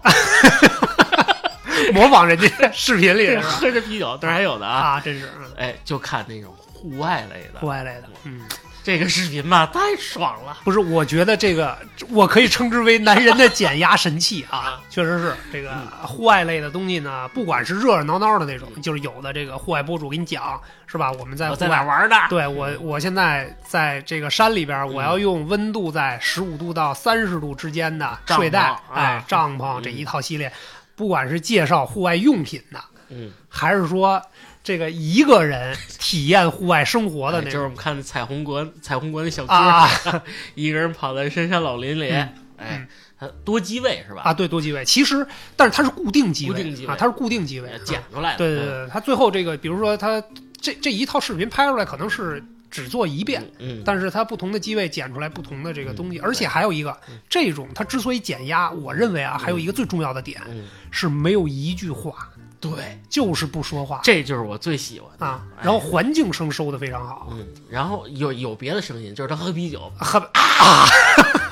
[1.93, 3.41] 模仿人家视频里是？
[3.43, 4.93] 喝着啤酒，这儿还有的啊。
[4.97, 8.41] 啊，真是嗯哎，就看那种户外类的户外类的，嗯。
[8.83, 10.59] 这个视频吧，太爽了。
[10.65, 11.79] 不是，我觉得这个
[12.11, 15.71] 我可以称之为男人的减压神器啊，确实是这个
[16.03, 21.13] 户外类的东西呢，不管是热热闹闹的那种，就是有的这个户外博主给你讲，是吧？
[21.13, 22.17] 我们在在户外玩的？
[22.29, 30.53] 对我，我现在在这个山里边，我要用温度在十五度到三十度之间的睡袋，啊哎，帐篷嗯这一套系列，
[30.97, 34.21] 不管是介绍户外用品的，嗯，还是说
[34.63, 37.53] 这个一个人体验户外生活的哎那种。
[37.53, 39.89] 就是我们看彩虹国，彩虹国那小哥，啊
[40.55, 44.23] 一个人跑在深山老林里，嗯哎，他多机位是吧？
[44.25, 48.39] 啊，对，多机位，其实但是它是固定机位，啊，它是固定机位，剪出来的。
[48.39, 50.23] 对对对，它最后这个，比如说它
[50.61, 62.31] 这这一套视频拍出来可能是只做一遍，嗯，嗯，但是它不同的机位剪出来不同的这个东西，嗯而且还有一个嗯，这种它之所以减压，我认为啊，还有一个最重要的点嗯，是没有一句话，
[62.63, 70.87] 对，就是不说话这就是我最喜欢的啊，哎然后环境声收的非常好，嗯，然后有有别的声音，就是他喝啤酒，喝啊，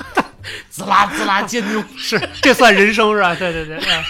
[0.71, 1.83] 滋啦滋啦尖叫。
[1.97, 3.35] 是这算人生是吧？
[3.35, 4.05] 对对对，哎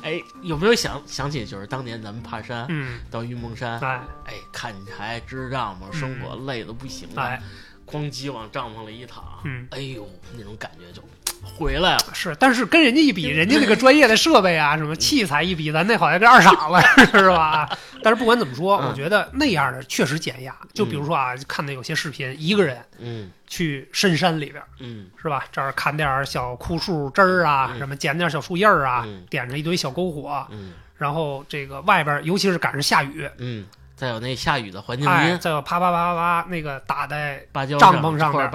[0.02, 7.42] 哎，有没有想想起就是当年咱们爬山嗯，到云梦山，哎哎，看柴支帐篷，生活累的不行了哎，，
[7.84, 9.66] 咣叽往帐篷里一躺，嗯。
[9.72, 11.02] 哎呦，那种感觉就
[11.46, 11.98] 回来了。
[12.12, 17.68] 是，但是跟人家一比，人家那个专业的设备啊， 什么器材一比，咱那好像跟二傻子 是吧？
[18.02, 18.88] 但是不管怎么说，嗯。
[18.88, 20.54] 我觉得那样的确实减压。
[20.74, 23.30] 就比如说啊，看的有些视频，一个人嗯。
[23.46, 25.06] 去深山里边，嗯。
[25.20, 25.44] 是吧？
[25.52, 27.78] 这儿砍点小枯树枝儿啊，嗯。
[27.78, 29.24] 什么捡点小树叶儿啊，嗯。
[29.30, 30.72] 点上一堆小篝火，嗯。
[30.98, 38.46] 然后这个外边，尤其是赶上下雨，嗯再有那下雨的环境哎，音，再有啪啪啪啪啪那个打在芭蕉帐篷上或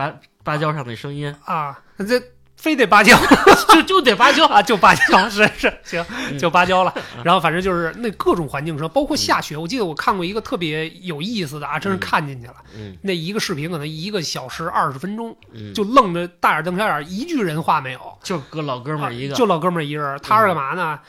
[0.43, 2.19] 芭蕉上的声音，啊，这
[2.61, 3.17] 非得芭蕉
[3.73, 4.45] 就就得芭蕉。
[4.45, 6.93] 啊，就芭蕉 是是行，嗯就芭蕉了。
[7.23, 9.57] 然后反正就是那各种环境声，包括下雪。
[9.57, 12.55] 我记得我看过一个特别有意思的啊，真是嗯看进去了。
[12.75, 17.99] 嗯那一个视频可能一个小时二十分钟，嗯，就愣着大眼瞪小眼，一句人话没有。
[18.21, 20.99] 就哥老哥们儿一个，啊就老哥们儿一人，他是干嘛呢？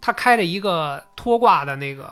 [0.00, 2.04] 他开着一个拖挂的那个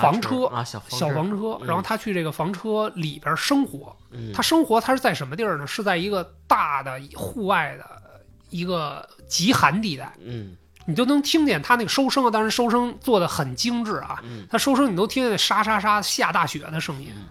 [0.00, 3.96] 房车车啊，小房小车房车，嗯然后他去这个房车里边生活。
[4.10, 5.66] 嗯他生活他是在什么地儿呢？
[5.66, 7.84] 是在一个大的户外的
[8.50, 17.24] 一个极寒地带，嗯你都能听见他那个收声啊，当然收声做的很精致啊，嗯他收声你都听见沙沙沙下大雪的声音嗯。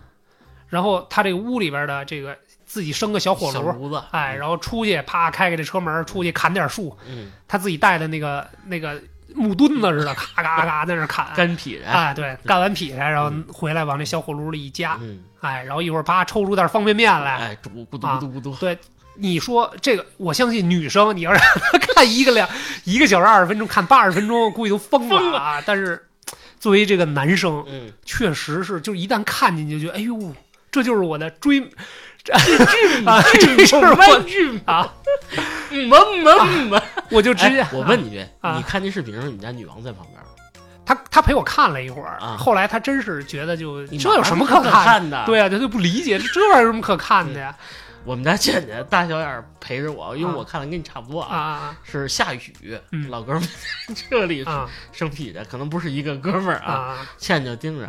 [0.69, 8.99] 然后他这个屋里边的这个自己生个小火炉子，哎，然后出去啪开开这车门，出去砍点树，嗯，他自己带的那个那个
[9.35, 11.27] 木墩子似的，咔咔咔在那砍。
[11.35, 17.37] 干劈柴，哎，对，干完劈柴，然后回来往那小火炉里一夹，嗯，哎，然后一会儿啪抽出袋方便面来。
[17.37, 18.77] 哎，煮咕嘟啊咕嘟咕嘟，对，
[19.15, 22.47] 你说这个，我相信女生，你要让她看一个两
[22.83, 25.63] 一个小时二十分钟，看八十分钟，估计都疯疯了啊！
[25.65, 26.07] 但是
[26.59, 30.33] 作为这个男生，嗯，确实是，就一旦看进去，就哎呦，
[30.71, 31.69] 这就是我的追
[32.23, 34.93] 剧啊，这是玩具，啊，
[35.69, 36.19] 嗯萌
[36.69, 36.81] 萌。
[37.09, 40.27] 我就直接、我问你句，你看那视频时候，你们家女王在旁边吗？
[40.85, 45.09] 他，他陪我看了一会儿，啊后来他真是觉得就这有什么可看？
[45.09, 47.55] 的？，对啊，他就不理解这这玩意儿有什么可看的呀？
[48.03, 52.51] 我们家倩倩大小眼陪着我，因为我看的跟你差不多啊是下雨，
[53.09, 53.47] 老哥们
[54.09, 54.49] 这里是
[54.91, 57.37] 生僻的，可能不是一个哥们儿啊倩。
[57.37, 57.87] 倩就盯着，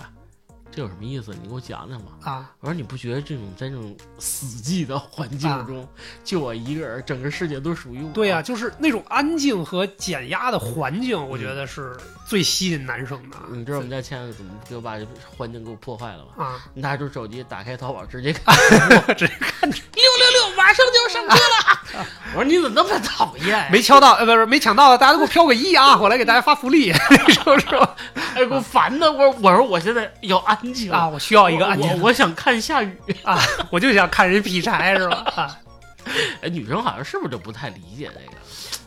[0.74, 1.34] 这有什么意思？
[1.42, 2.12] 你给我讲讲吧。
[2.22, 2.50] 啊！
[2.60, 5.86] 我说你不觉得这种在这种死寂的环境中，
[6.24, 8.10] 就我一个人，整个世界都属于我？
[8.12, 11.94] 对呀、就是那种安静和减压的环境，我嗯觉得是
[12.26, 13.36] 最吸引男生的。
[13.50, 15.06] 你知道我们家亲爱的怎么给我把这
[15.36, 16.44] 环境给我破坏了吗？
[16.44, 18.56] 啊，拿出手机，打开淘宝，直接 看
[19.14, 19.78] 直接看六
[20.18, 22.06] 六六，马上就要上车了。
[22.34, 23.68] 我说你怎么那么讨厌呀？
[23.70, 27.94] 没敲到，呃，不是没抢到，大家都给我飘个一啊，我来给大家发福利，那时候是吧？
[28.34, 29.10] 哎，给我烦的。
[29.10, 32.96] 我我说我现在要安静啊，，我需要一个安静我我想看下雨。
[33.22, 33.38] 啊，
[33.70, 35.16] 我就想看人劈柴是吧？
[35.36, 35.58] 啊，
[36.42, 38.32] 哎，女生好像是不是就不太理解这个？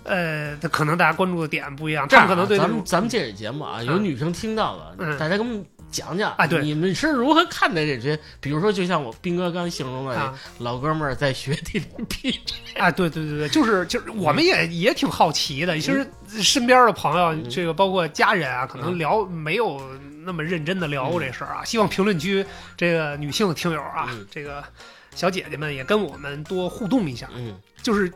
[0.03, 6.61] 呃，可能大家关注的点不一样，这样可能对咱们咱们这个节目啊，有女生听到了，嗯大家给我们讲讲哎对。
[6.61, 8.19] 你们是如何看待这些？
[8.41, 10.37] 比如说，就像我斌哥刚形容的，啊。
[10.59, 16.05] 老哥们儿在雪地里劈柴，啊，对对对对，就是就是我们也也挺好奇的，其实
[16.41, 17.49] 身边的朋友，嗯。
[17.49, 19.81] 这个包括家人啊，可能嗯聊没有
[20.25, 21.63] 那么认真的聊过这事儿啊。
[21.63, 24.27] 希望评论区这个女性的听友啊，嗯。
[24.29, 24.61] 这个
[25.15, 28.11] 小姐姐们也跟我们多互动一下，嗯，就是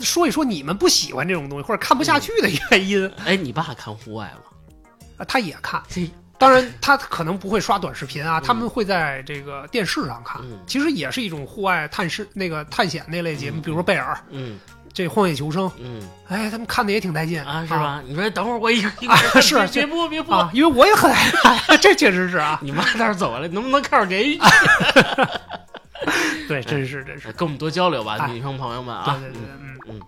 [0.00, 3.10] 说一说你们不喜欢这种东西或者看不下去的原因。
[3.24, 4.50] 哎，你爸看户外吗？
[5.18, 5.82] 啊，他也看。
[6.38, 10.58] 这当然，他可能不会刷短视频啊，他们会在这个电视上看，嗯。
[10.66, 13.62] 其实也是一种户外探视那个探险那类节目，嗯。
[13.62, 14.58] 比如说贝尔嗯。
[14.92, 16.00] 这《荒野求生》，嗯。
[16.28, 17.70] 哎，他们看的也挺带劲啊，是？
[17.70, 18.00] 吧？
[18.06, 18.88] 你说等会儿我一个
[19.42, 21.12] 是别别播别播，啊，因为我也很
[21.82, 24.36] 这确实是啊，你妈倒是走过来， 能不能看着给一？
[24.38, 24.44] 句？
[26.46, 28.28] 对，真是真是，哎跟我们多交流吧，哎。
[28.28, 29.18] 女生朋友们啊。
[29.20, 30.00] 对对对，嗯嗯。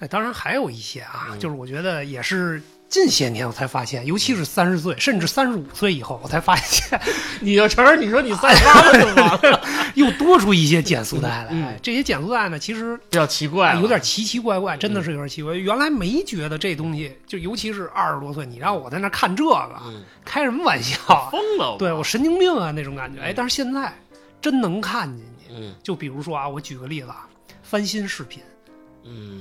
[0.00, 1.38] 哎，当然还有一些啊，嗯。
[1.38, 2.60] 就是我觉得也是
[2.90, 7.00] 近些年我才发现，尤其是三十岁甚至三十五岁以后，我才发现
[7.40, 9.60] 你就承认你说你三十八了就完了，
[9.94, 11.78] 又多出一些减速带来。
[11.80, 15.54] 这些减速带呢，其实比较奇怪了，有点奇奇怪怪，真的是有点奇怪。
[15.54, 21.28] 原来没觉得这东西，就尤其是二十多岁，你让我在那看这个，嗯开什么玩笑啊？
[21.30, 23.20] 疯了，对我神经病啊那种感觉。
[23.22, 23.92] 哎，但是现在
[24.42, 25.54] 真能看进去。
[25.54, 27.28] 嗯就比如说啊，我举个例子啊，
[27.62, 28.42] 翻新视频。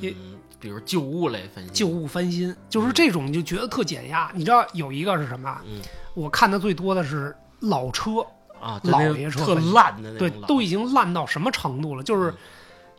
[0.02, 4.32] 也嗯，比如旧物类翻新，旧物翻新，就是这种你就觉得特减压。
[4.36, 5.58] 你知道有一个是什么？
[5.66, 5.82] 嗯
[6.16, 8.20] 我看的最多的是老车，
[8.60, 12.04] 啊，老爷车特烂的那对种，老都已经烂到什么程度了？
[12.04, 12.34] 就是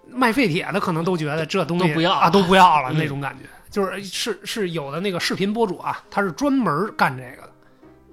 [0.09, 3.45] 卖废铁的可能都觉得这东西都不要啊，都不要了嗯那种感觉。
[3.69, 7.53] 就是是是有的那个视频博主啊，他是专门干这个的，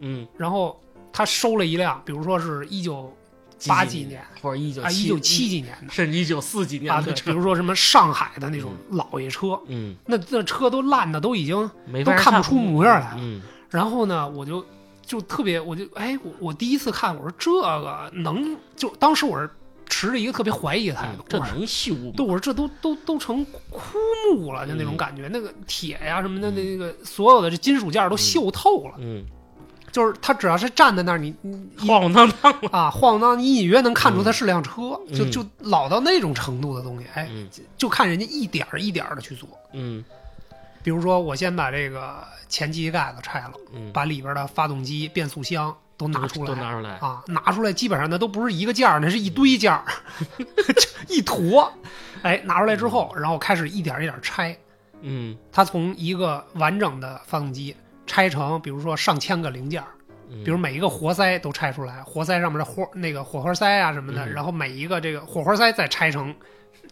[0.01, 0.79] 嗯，然后
[1.13, 3.15] 他收了一辆，比如说是一九
[3.67, 13.41] 八几年年或者一九啊一九七几年的甚至一九四几年啊，对，比，如说什么上海的那种老爷车，嗯，那那车都烂的都已经没都看不出模样来了嗯。
[13.69, 14.63] 然后呢，我就
[15.05, 19.49] 就特别，我就哎，我我第一次看，我说这个能就当时我是
[19.89, 22.11] 持着一个特别怀疑的态度，嗯这能修吗？
[22.15, 23.97] 对，我说这都都都成枯
[24.35, 24.97] 木了，就那种嗯。
[24.97, 29.25] 感觉，那个铁呀什么的，那个所有的这金属件都锈透了，嗯，
[29.97, 34.71] 就是他只要是站在那儿，你你你晃晃荡荡，啊晃荡，你隐约能看出它是辆车，
[35.11, 35.31] 就嗯。
[35.31, 37.49] 就老到那种程度的东西，哎，嗯。
[37.79, 39.49] 就看人家一点儿一点的去做。
[39.73, 40.05] 嗯。
[40.83, 43.91] 比如说，我先把这个前机盖子拆了，嗯。
[43.91, 49.83] 把里边的发动机、变速箱都拿出来，都拿出来，啊，拿出来基本上那都不是一个件儿，那是一堆件儿，
[51.09, 51.73] 一坨。
[52.21, 54.55] 哎，拿出来之后，然后开始一点一点拆。
[55.01, 57.75] 嗯，它从一个完整的发动机
[58.07, 59.87] 拆成，比如说上千个零件儿，
[60.31, 60.43] 嗯。
[60.43, 64.33] 比如每一个活塞都拆出来，活塞上面的火那个火花塞啊什么的，嗯。
[64.33, 66.33] 然后每一个这个火花塞再拆成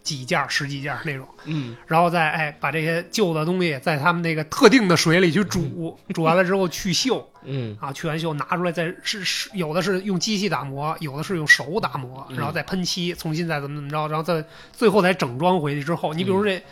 [0.02, 1.74] 几件儿、十几件儿那种，嗯。
[1.86, 7.24] 然后再哎把这些旧的东西在他们那个特定的水里去煮，煮完了之后去锈。
[7.44, 7.76] 嗯。
[7.80, 12.36] 啊，去完锈拿出来再是是有的是用机器打磨，有的是用手打磨，嗯。
[12.36, 16.62] 然后再喷漆，重新再怎么怎么着，然后再最后再整装回去之后，你比如这。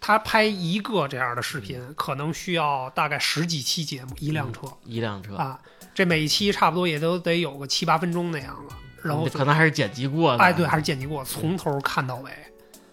[0.00, 5.60] 他拍一个这样的视频，可能需要大概十几期节目，一辆车、一辆车，啊，
[5.94, 8.78] 这每一期差不多也都得有个七八分钟那样了。
[9.02, 12.30] 然后可能还是剪辑过的，哎，对，还是剪辑过，从头看到尾。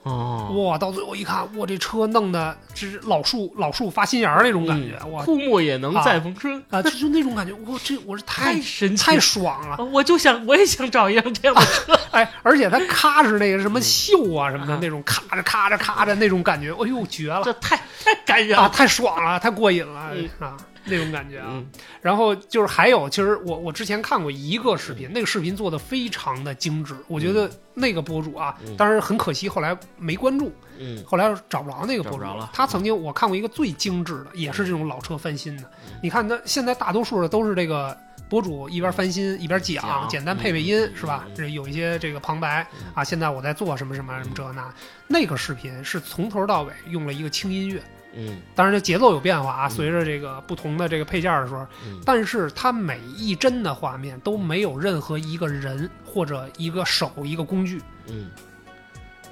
[0.06, 5.24] 哦，哇，到最后一看，哇，这车弄的这是老树老树发新芽儿那种感觉，哇。
[5.24, 9.04] 枯木也能再逢春，啊，就就那种感觉，哇，这我是太太神奇。
[9.04, 9.84] 太，爽了。
[9.86, 17.42] 我就想我也想找一辆这样的车， 哎，而且它咔是那个什么锈啊什么的啊那种，咔着咔着咔着那种感觉，哎呦绝了。
[17.44, 20.30] 这太太感人啊，了，太爽了，太过瘾了嗯。
[20.40, 20.56] 啊，
[20.90, 21.48] 那种感觉啊。
[21.50, 21.68] 嗯。
[22.02, 31.04] 然后就是还有，其实我我之前看过一个视频，那个视频做的非常的精致，我觉得那个博主啊嗯，当然很可惜后来没关注，嗯。
[31.06, 32.50] 后来找不着那个博主了。
[32.54, 35.64] 他曾经我看过一个最精致的，也是这种老车翻新的。
[35.88, 36.00] 嗯。
[36.04, 37.98] 你看，他现在大多数的都是这个
[38.30, 40.92] 博主一边翻新一边讲，简单配配音、嗯。
[40.96, 41.24] 是吧？
[41.28, 41.32] 嗯？
[41.36, 42.92] 这有一些这个旁白嗯。
[42.94, 44.74] 啊，现在我在做什么什么什么这那。
[45.08, 47.82] 那个视频是从头到尾用了一个轻音乐，
[48.16, 48.42] 嗯。
[48.56, 49.70] 当然这节奏有变化啊，嗯。
[49.70, 52.00] 随着这个不同的这个配件的时候，嗯。
[52.06, 57.82] 但是它每一帧的画面都没有任何一个人或者一个手一个工具。
[58.08, 58.30] 嗯。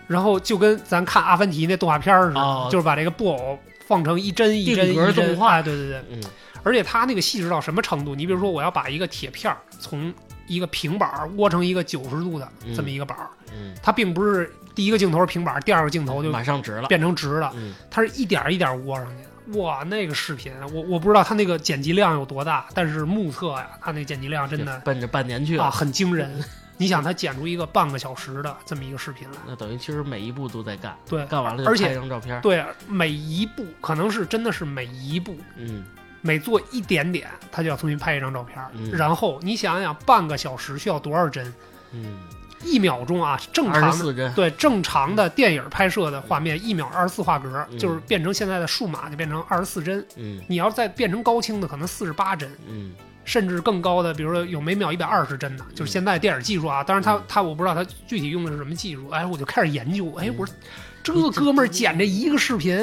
[0.08, 2.68] 然后就跟咱看阿凡提那动画片似的，哦。
[2.72, 5.54] 就是把这个布偶放成一帧一帧一帧动画。
[5.54, 6.22] 哎，对对对，嗯。
[6.64, 8.16] 而且它那个细致到什么程度？
[8.16, 10.14] 你比如说，我要把一个铁片从
[10.48, 17.74] 一个平板儿窝成一个九十度的这么一个板儿，嗯，它并不是第一个镜头是平板儿，第二个镜头就马上直了，变成直的，嗯。
[17.90, 19.60] 它是一点儿一点儿窝上去的。
[19.60, 26.44] 哇，那个视频，我我不知道它那个剪辑量有多大，但是目测呀，它那剪辑量真的奔着半年去啊了，很惊人。
[26.78, 35.84] 你想，它剪出一个半个小时的这么一个视频来，那等于其实每一步都在干，对，干完了就而且拍一张照片，对，每一步可能是真的是每一步，嗯。
[36.26, 38.58] 每做一点点，他就要重新拍一张照片。
[38.76, 38.90] 嗯。
[38.94, 41.54] 然后你想想，半个小时需要多少帧？
[41.92, 42.18] 嗯，
[42.64, 50.06] 一秒钟啊，正常对正常的电影拍摄的画面，一秒二十四画格，嗯就是变成现在的数码就变成二十四帧。
[50.16, 52.94] 嗯你要再变成高清的，可能四十八帧，嗯
[53.26, 56.84] 甚至更高的，比如说有每秒一百二十帧的，就是现在电影技术啊。
[56.84, 59.08] 当然他，嗯他我不知道他具体用的是什么技术。
[59.10, 60.56] 哎，我就开始研究，哎，嗯我说
[61.04, 62.78] 这哥们儿剪这一个视频，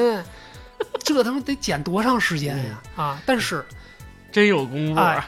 [1.05, 2.83] 这他妈得剪多长时间呀？
[2.97, 3.23] 啊！
[3.27, 3.65] 但是
[4.33, 5.23] 真有功夫，哎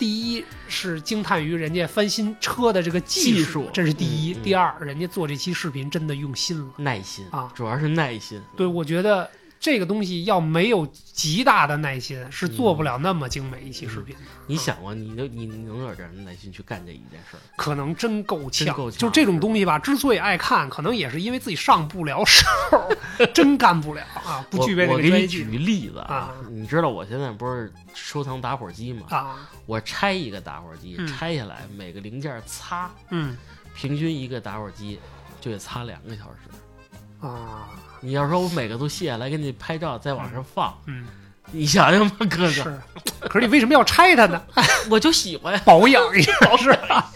[0.00, 4.32] 第一是惊叹于人家翻新车的这个技技术这是第一。
[4.32, 6.72] 第二，人家做这期视频真的用心了。
[6.78, 14.22] 耐心啊主要是耐心，对，我觉得这个东西要没有极大的耐心，是做不了那么精美一期视频的。
[14.46, 17.40] 你想过，你能你能有这样的耐心去干这一件事儿？
[17.56, 18.74] 可能真够呛。
[18.74, 22.46] 够呛就这种东西吧，之所以爱看，可能也是因为自己上不了手，
[23.34, 29.06] 真干不了啊，不具备这我个专业技给你举术例子啊你知道我现在不是收藏打火机吗？
[29.10, 29.50] 啊。
[29.66, 33.36] 我拆一个打火机，嗯拆下来每个零件擦，嗯
[33.74, 34.98] 平均一个打火机
[35.38, 37.26] 就得擦两个小时。
[37.26, 37.68] 啊，
[38.00, 41.06] 你要说我每个都卸下来给你拍照，再往上放，嗯，
[41.52, 42.80] 你想想吧，哥哥，是。
[43.20, 44.42] 可是你为什么要拆它呢？
[44.90, 47.10] 我就喜欢，保养一下是吧？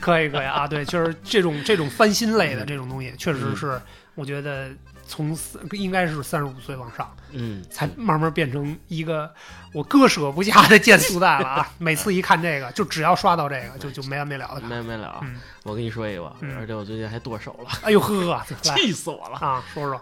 [0.00, 3.80] 可以可以啊，对，就是这种这种翻新类的这种东西，确实嗯是
[4.14, 4.70] 我觉得
[5.06, 9.32] 从四应该是三十五岁往上，嗯，才慢慢变成一个
[9.72, 11.72] 我割舍不下的减速带了啊！
[11.78, 14.68] 每次一看这个，就只要刷到这个，就就没完没了的看。
[14.68, 15.20] 没没了。
[15.22, 19.36] 嗯我跟你说一个而且我最近还剁手了，哎呦呵， 气死我了。
[19.38, 20.00] 啊，说说，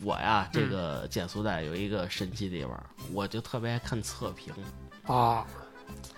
[0.00, 2.78] 我呀，这嗯个减速带有一个神奇地方，
[3.12, 4.52] 我就特别爱看测评。
[5.06, 5.46] 啊，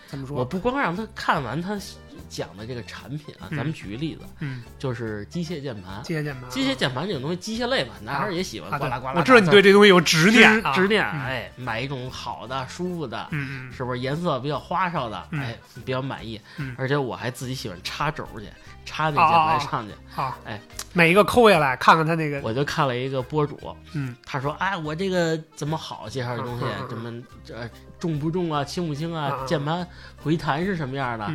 [0.08, 0.36] 怎么说？
[0.38, 1.78] 我不光让他看完他
[2.28, 6.02] 讲的这个产品啊，嗯咱们举个例子，嗯，就是机械键盘。
[6.02, 9.14] 机械键盘，机械键盘这种东西，机械类嘛，男孩儿也喜欢呱啦呱啦。
[9.16, 15.28] 我知道你对这东西有执执念啊，执念，嗯哎，买一种好的、舒服的，嗯嗯是不是颜色比较花哨的？
[15.30, 16.74] 嗯哎，比较满意嗯。
[16.76, 18.46] 而且我还自己喜欢插轴去，
[18.84, 19.94] 插那键盘啊上去。
[20.10, 20.60] 好，哎，
[20.92, 23.58] 每一个抠下来看看它那个，我就看了一个博主，
[23.94, 26.08] 嗯他说：“哎，我这个怎么好？
[26.08, 27.12] 介绍这东西怎么
[27.44, 27.54] 这
[27.98, 29.44] 重不重啊，轻不轻啊？
[29.46, 31.30] 键盘回弹是什么样的？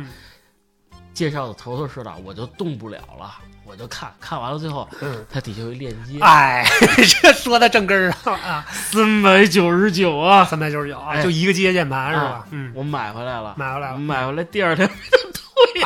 [1.14, 6.66] 嗯介绍的头头是道，我就动不了了，我就看看完了，最后嗯，它底下有一链接，哎，
[7.22, 11.22] 这说到正根儿上了啊，三百九十九啊，三百九十九啊，哎。
[11.22, 12.44] 就一个机械键盘是吧？
[12.50, 15.82] 嗯，我买回来了，买回来了，买回来第二天退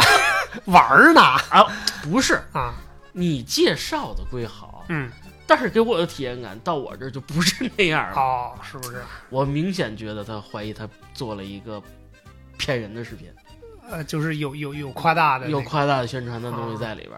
[0.73, 1.21] 玩儿呢？
[1.21, 1.67] 啊，
[2.03, 2.43] 不是。
[2.53, 2.73] 啊，
[3.13, 5.11] 你介绍的归好，嗯，
[5.47, 8.17] 但是给我的体验感到我这儿就不是那样了。
[8.17, 9.03] 哦，是不是？
[9.29, 11.83] 我明显觉得他怀疑他做了一个
[12.57, 13.31] 骗人的视频，
[13.91, 17.13] 呃，就是有有有夸大的那个有夸大的宣传的东西在里边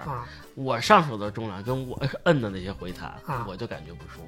[0.54, 4.20] 我上手的重量跟我 摁的那些回弹，啊我就感觉不舒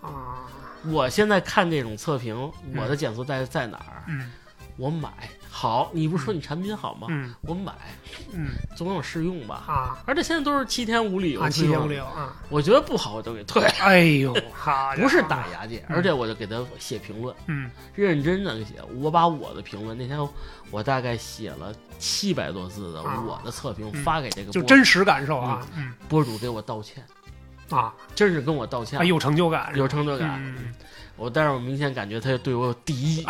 [0.00, 0.06] 服。
[0.06, 0.46] 啊，
[0.90, 2.34] 我现在看这种测评，
[2.76, 4.04] 我的减速带在哪儿？
[4.08, 4.30] 嗯
[4.76, 5.10] 我买
[5.52, 7.08] 好，你不是说你产品好吗？
[7.10, 7.34] 嗯。
[7.42, 7.72] 我买，
[8.32, 8.50] 嗯。
[8.76, 9.64] 总有试用吧。
[9.66, 9.98] 啊。
[10.06, 17.70] 而且现在都是七天无理由，啊，七天无理，由啊，我觉得不好我就给退，哎呦， 好，不是打牙祭，嗯而且我就给他写评论，嗯。
[17.94, 18.74] 认真的写。
[19.00, 20.18] 我把我的评论那天
[20.70, 23.22] 我大概写了七百多字的啊。
[23.26, 25.92] 我的测评嗯发给这个博就真实感受啊，嗯。
[26.08, 27.04] 博主给我道歉，
[27.70, 28.98] 啊，真是跟我道歉。
[28.98, 30.40] 啊，有成就感，有成就感。
[31.20, 33.24] 嗯，我但是我明显感觉他对我有敌意，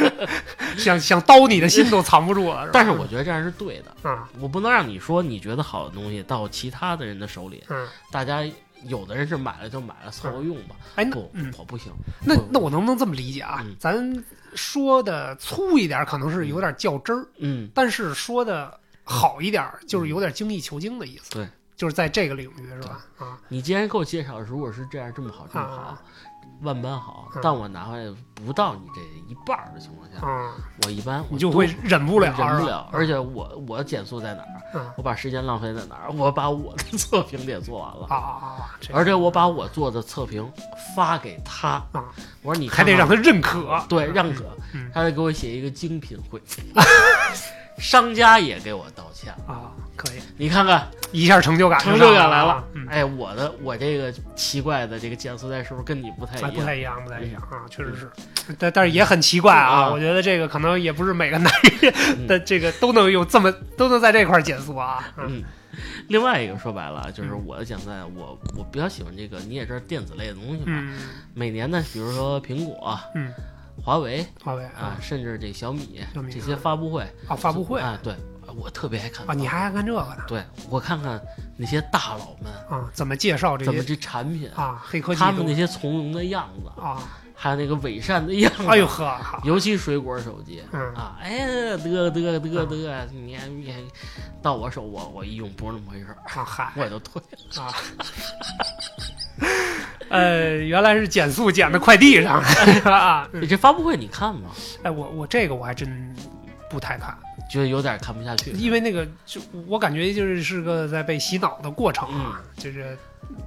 [0.78, 2.70] 想想刀你的心都藏不住了，是吧？
[2.72, 4.08] 但是我觉得这样是对的。
[4.08, 8.42] 啊我不能让你说你觉得好的东西到其他的人的手里，嗯，大家
[8.86, 10.76] 有的人是买了就买了凑合用吧。
[10.96, 11.92] 哎，不嗯，，我不行。
[12.24, 13.76] 那那我能不能这么理解啊嗯？
[13.78, 21.30] 咱说的粗一点，可能是有点较真儿，嗯，但是说的好一点，就是有点精益求精的意思。
[21.30, 21.46] 对，
[21.76, 23.04] 就是在这个领域是吧？
[23.18, 26.02] 啊你既然给我介绍，如果是这样这么好这么好啊，
[26.62, 30.52] 万般好嗯，但我拿回来不到你这一半儿的情况下，啊，
[30.84, 32.88] 我一般我你就会忍不了，忍不了。
[32.92, 34.46] 而且我我减速在哪儿？
[34.72, 36.12] 嗯我把时间浪费在哪儿？
[36.12, 38.06] 我把我的测评也做完了。
[38.08, 40.48] 啊啊啊，这而且我把我做的测评
[40.94, 42.04] 发给他，啊
[42.42, 44.44] 我说你还得让他认可，对认可
[44.74, 46.60] 嗯，他得给我写一个精品回复，
[47.80, 49.32] 商家也给我道歉。
[49.48, 49.54] 了。
[49.54, 50.18] 啊，可以。
[50.36, 56.54] 你看看一下成就感成就感来了哎，我的我这个奇怪的这个减速带是不是跟你不太哎，一样？
[56.54, 58.10] 不太一样，不太一样啊，确实是，
[58.58, 65.26] 但但是也很奇怪啊，啊我觉得这个可能也不是每个男人的这个都能有这么都能在这块儿减速啊，嗯。
[65.28, 65.42] 嗯，
[66.08, 70.64] 另外一个说白了，就是我的减速带，我我比较喜欢这个，你也知道电子类的东西嘛。
[70.66, 70.98] 嗯。
[71.34, 73.32] 每年呢，比如说苹果、嗯，
[73.82, 78.14] 华为华为啊，甚至这小米小米这些发布会啊发布会啊，对
[78.56, 81.20] 我特别爱看啊，你还爱看这个呢对我看看
[81.56, 82.90] 那些大佬们啊？
[82.92, 87.02] 怎么介绍这些怎么这产品，啊黑科技他们那些从容的样子，啊？
[87.34, 93.78] 还有那个伪善的样子，哎呦呵，尤其水果手机嗯啊，哎呀，得得得得，你还你还
[94.42, 97.22] 到我手，我我一用不是那么回事嗨我也就退
[97.56, 97.62] 了。
[97.62, 97.72] 啊。
[100.10, 102.42] 呃，原来是减速减到快递上
[103.32, 104.50] 你这发布会你看吗？
[104.82, 106.14] 哎，我我这个我还真
[106.68, 107.16] 不太看，
[107.48, 108.50] 觉得有点看不下去。
[108.52, 112.96] 因为那个就我感觉就是是个在被洗脑的过程啊，就是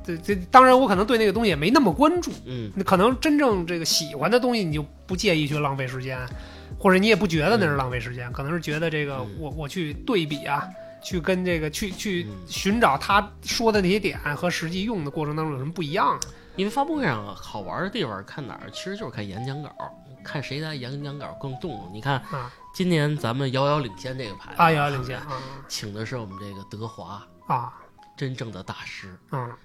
[0.06, 6.18] 这这当然我可能对那个东西也没那么关注，嗯那可能真正这个喜欢的东西你就不介意去浪费时间，
[6.80, 10.66] 或者你也不觉得那是浪费时间，可能是觉得这个嗯我我去对比啊。
[11.04, 16.20] 去跟这个去去嗯寻找他说的那些点和实际用的过程当中有什么不一样啊？
[16.56, 18.70] 因为发布会上好玩的地方看哪儿？
[18.72, 19.70] 其实就是看演讲稿，
[20.24, 21.92] 看谁的演讲稿更动容。
[21.94, 27.74] 你看啊今年咱们遥遥领先这个牌子啊，遥遥领先啊请的是我们这个德华啊
[28.16, 29.58] 真正的大师，啊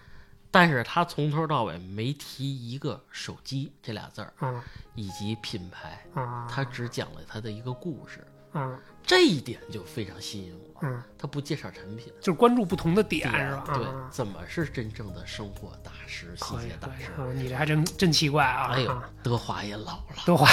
[0.51, 4.65] 但是他从头到尾没提一个手机这俩字儿，啊
[4.95, 6.49] 以及品牌，啊！
[6.51, 10.68] 他只讲了他的一个故事，啊这一点就非常吸引我。
[10.83, 13.65] 嗯，他不介绍产品，就是关注不同的点点是吧？
[13.75, 17.11] 对啊，怎么是真正的生活大师、细节大师？
[17.21, 18.71] 啊，你这还真真奇怪啊！
[18.73, 20.49] 哎呦啊，德华也老了，德华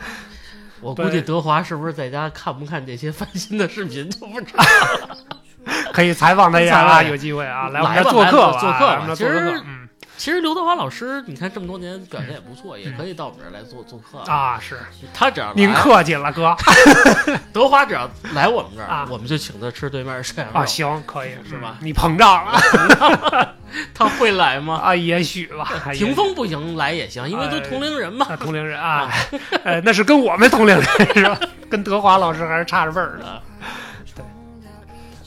[0.80, 4.64] 我估计德华是不是在家看不看这些翻新的视频就不知道。
[5.92, 9.81] 可以采访他一下 有机会啊，来我们这做客吧，做客我们这做个其实客，嗯
[10.22, 14.20] 其实刘德华老师，你看这么多年表现也不错，也可以到我们这儿来做做客。
[14.30, 14.78] 啊，是
[15.12, 16.56] 他只要您客气了，哥
[17.52, 22.56] 德华只要来我们这儿，啊我们就请他吃对面涮羊肉啊，行，可以是吧嗯你膨胀了
[23.92, 24.76] 他会来吗？
[24.76, 25.68] 啊，也许吧。
[25.92, 28.24] 霆锋不行，来也行，因为都同龄人嘛。
[28.30, 29.10] 啊，同龄人啊，
[29.64, 30.84] 呃，那是跟我们同龄人
[31.16, 31.36] 是吧？
[31.68, 33.26] 跟德华老师还是差着辈儿的。
[33.26, 33.42] 啊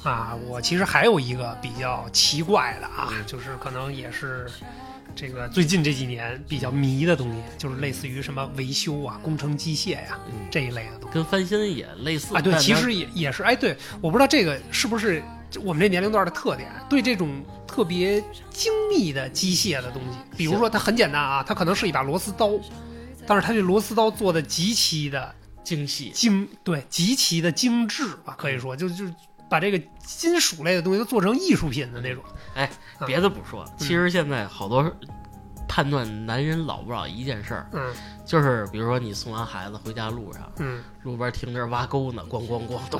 [0.05, 4.45] 啊，我其实还有一个比较奇怪的啊，嗯就是可能也是
[5.15, 12.41] 这个最近这几年比较迷的东西，就是类似于什么维修啊、工程机械呀、嗯，这一类的东西跟翻新也类似啊。
[12.41, 15.23] 对，其实也也是，哎，对，我不知道这个是不是
[15.63, 22.51] 我们这年龄段的特点，对这种特别精密的机械的东西，比如说它很简单啊，它可能是一把螺丝刀，
[23.25, 29.15] 但是它这螺丝刀做的极其的精细，精，对，极其的精致吧，可以说就就本
[29.55, 32.21] 把这个金属类的东西都做成艺术品的那种。
[32.55, 32.69] 哎
[33.05, 34.91] 别的不说，其实现在好多
[35.65, 37.93] 判断男人老不老一件事儿，嗯
[38.25, 42.99] 就是比如说你送完孩子回家路上，嗯，路边停着挖沟呢，咣咣咣， 都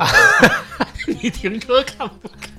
[1.22, 2.50] 你停车看不看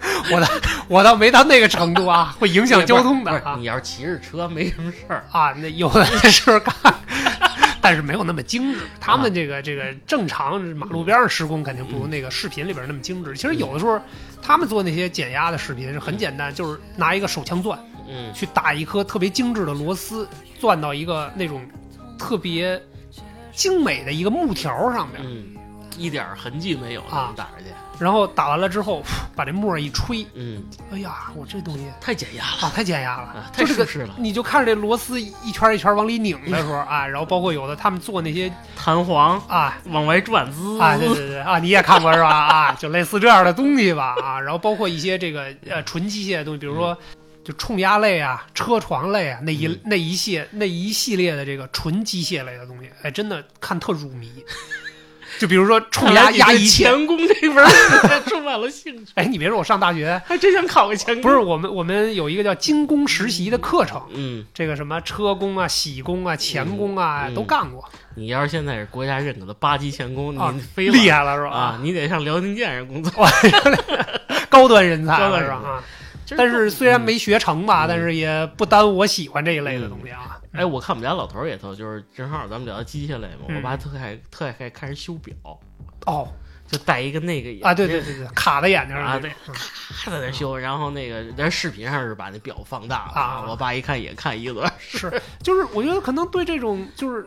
[0.30, 0.48] 我倒
[0.88, 6.74] 我倒没到那个程度啊，会影响交通的啊你要是骑着车没什么事儿，啊，那有的时候干。
[7.80, 13.36] 但是没有那么精致，他们这个这个正常马路边上施工肯定不如那个视频里边那么精致。
[13.36, 14.00] 其实有的时候
[14.42, 18.32] 他们做那些减压的视频是很简单，就是拿一个手枪钻嗯。
[18.34, 21.64] 去打一颗特别精致的螺丝，钻到一个那种
[22.18, 22.80] 特别
[23.52, 25.56] 精美的一个木条上面，嗯，
[25.96, 27.32] 一点痕迹没有，啊。
[27.36, 27.64] 打上去，
[27.98, 29.02] 然后打完了之后，
[29.34, 42.28] 把这沫儿一吹，嗯，哎呀，我这东西太减压了，啊太减压了啊，太舒适了，你就看着这螺丝一圈一圈往里拧的时候啊，然后包括有的他们做那些弹簧啊往外转滋啊，对对对啊，你也看过是吧？
[42.28, 46.96] 啊，就类似这样的东西吧啊，然后包括一些这个呃纯机械的东西，比如说
[47.44, 54.30] 就冲压类啊、车床类啊那一、嗯那一系那一系列的这个纯机械类的东西，哎，真的看特入迷。
[55.38, 57.68] 就比如说冲压压一切，钳工这份儿
[58.26, 61.22] 充满了兴趣，哎，你别说，我上大学还真想考个钳工。
[61.22, 71.50] 不是我们我们有一个叫精工实习的课程，嗯，这个什么车工啊、铣工啊、钳工啊、嗯都干过，你要是现在是国家认可的八级钳工，啊你飞了厉害了是吧？
[71.50, 71.78] 啊！
[71.82, 73.12] 你得上辽宁舰上工作。
[74.48, 75.68] 高端人才了高端人才是吧？
[75.68, 75.84] 啊，
[76.36, 80.37] 但是虽然没学成吧，但是也不耽误我喜欢这一类的东西啊。
[80.52, 85.34] 哎，我看我们家老头儿也特，就是正好咱们聊到机械类嘛，嗯我爸特爱特爱爱看人修表，
[86.06, 86.28] 哦。
[86.70, 97.26] 就戴一个那个眼啊，对对对对，卡在眼睛上啊，对种，咔在那修，然后那个在视频上是把那表放大了啊我爸一看也看一个多小时，是，就是我觉得可能对这种就是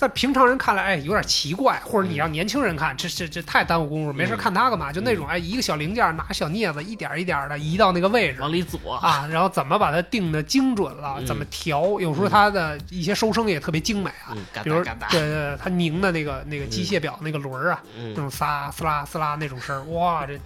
[0.00, 4.90] 在平常人看来，哎，有点奇怪，或者你让年轻人看，这这这太耽误功夫，没事嗯看它干嘛？
[4.90, 8.40] 就那种哎，一个小零件拿小镊子一点一点的移到那个位置。
[8.40, 11.16] 往里左，啊，然后怎么把它定的精准了？
[11.18, 12.00] 嗯怎么调？
[12.00, 20.40] 有时候它的一些收声也特别精美啊，嗯，比如对对对，它拧的那个那个机械表那个轮儿啊，那嗯，种撒撕拉撕拉那种声，哇，这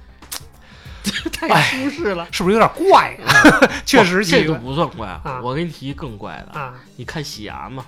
[1.30, 2.26] 太舒适了。
[2.32, 3.70] 是不是有点怪啊？
[3.86, 7.86] 确实这个不算怪啊我给你提一更怪的，啊你看洗牙嘛，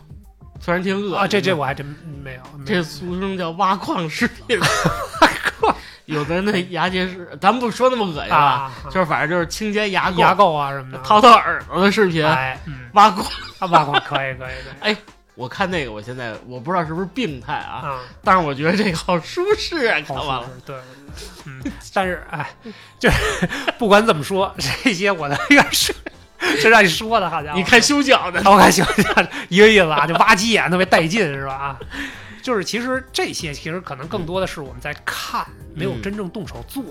[0.66, 1.28] 虽然挺恶啊！
[1.28, 1.86] 这这我还真
[2.24, 4.58] 没有，这俗称叫挖矿视频。
[6.06, 12.24] 有的那牙结石，咱们不说那么恶心吧，啊，就是反正就是清洁牙垢、牙垢啊什么的，掏掏耳朵的视频，
[12.94, 13.24] 挖矿。
[13.60, 14.96] 啊，挖矿可以可以可 以
[15.36, 20.48] 我看那个，我现在我不知道是不是病态啊，啊，但是我觉得这个好舒适啊，看完了。
[20.64, 20.74] 对，
[21.44, 21.62] 嗯，
[21.94, 22.50] 但是哎，
[22.98, 23.48] 就是
[23.78, 24.52] 不管怎么说，
[24.82, 25.94] 这些我都有点是，
[26.62, 31.55] 这让你说的，好家伙，你看修脚的，我看修脚的，一个意思啊，就挖鸡眼特别带劲是吧？
[31.55, 31.80] 啊，
[32.43, 36.82] 就是其实这些其实可能更多的是我们在看，没有嗯真正动手做。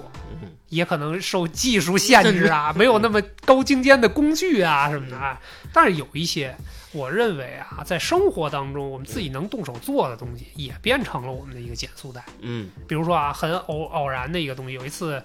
[0.42, 5.40] 嗯也可能受技术限制啊， 没有那么高精尖的工具啊什么的啊。
[5.72, 6.54] 但是有一些，
[6.92, 12.22] 我认为啊，在生活当中我们自己能动手做的东西，也变成了我们的一个减速带。
[12.42, 15.24] 嗯比如说啊，很偶偶然的一个东西，有一次，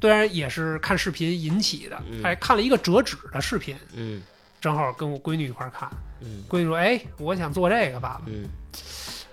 [0.00, 2.22] 虽然也是看视频引起的，嗯。
[2.22, 4.22] 哎，看了一个折纸的视频，嗯。
[4.60, 5.88] 正好跟我闺女一块儿看，
[6.20, 6.44] 嗯。
[6.48, 8.22] 闺女说：“哎，我想做这个，爸爸。
[8.26, 8.46] 嗯，”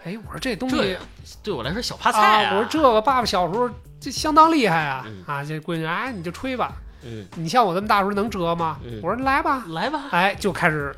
[0.04, 0.98] 哎，我说这东西这
[1.44, 5.24] 对我来说小趴菜啊，我说这个爸爸小时候这相当厉害啊、嗯。
[5.28, 5.44] 啊！
[5.44, 8.80] 这闺女哎，你就吹吧，嗯，你像我这么大时候能折吗？
[8.84, 9.00] 嗯。
[9.04, 10.96] 我说来吧，来吧，哎，就开始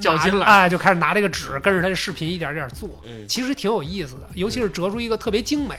[0.00, 0.44] 较劲了。
[0.44, 3.26] 哎，就开始拿这个纸跟着他的视频一点点做，嗯。
[3.26, 5.76] 其实挺有意思的，尤其是折出一个特别精美，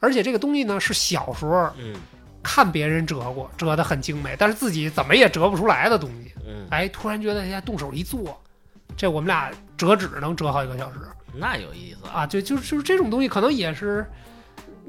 [0.00, 1.94] 而且这个东西呢是小时候嗯
[2.42, 8.40] 看别人折过，折得很精美，但是自己怎么也折不出来的东西，嗯，哎，突然觉得人家动手一做，
[8.96, 10.98] 这我们俩折纸能折好几个小时。
[11.34, 12.08] 那有意思。
[12.08, 14.06] 啊，啊，就就是就是这种东西可能也是。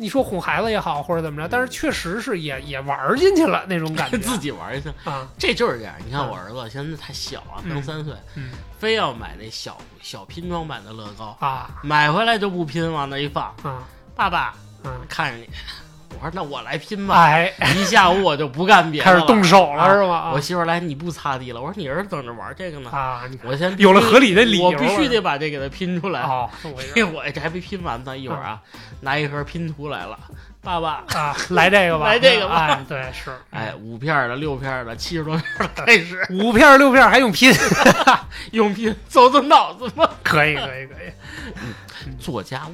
[0.01, 4.17] 你说哄孩子也好，或者怎么着，但是确实是也也玩进去了那种感觉。
[4.23, 5.93] 自己玩一下，啊，这就是这样。
[6.05, 7.73] 你看我儿子现在太小啊，嗯。
[7.73, 8.49] 刚三岁，嗯。
[8.79, 11.69] 非要买那小小拼装版的乐高，啊。
[11.83, 13.53] 买回来就不拼，往那一放。
[13.61, 13.83] 啊。
[14.15, 15.49] 爸爸嗯，看着你，
[16.15, 17.15] 我说那我来拼吧。
[17.23, 20.17] 哎，一下午我就不干别的开了，始动手了啊是吧？
[20.17, 21.61] 啊我媳妇儿来，你不擦地了。
[21.61, 26.21] 我说你儿子等着玩这个呢，啊，我先有了合理的理由我必须得把这给他拼出来。
[26.21, 26.49] 哦，
[27.13, 28.61] 我这还没拼完呢，一会儿啊，
[29.01, 30.17] 拿一盒拼图来了，
[30.61, 35.45] 爸爸，啊，来这个吧，来这个吧哎，对，是，哎，五片的、六片的、七十多片
[35.75, 37.53] 的，开始 五片六片还用拼，
[38.51, 40.09] 用拼走走脑子吧。
[40.23, 42.73] 可以，可以，可以，做家务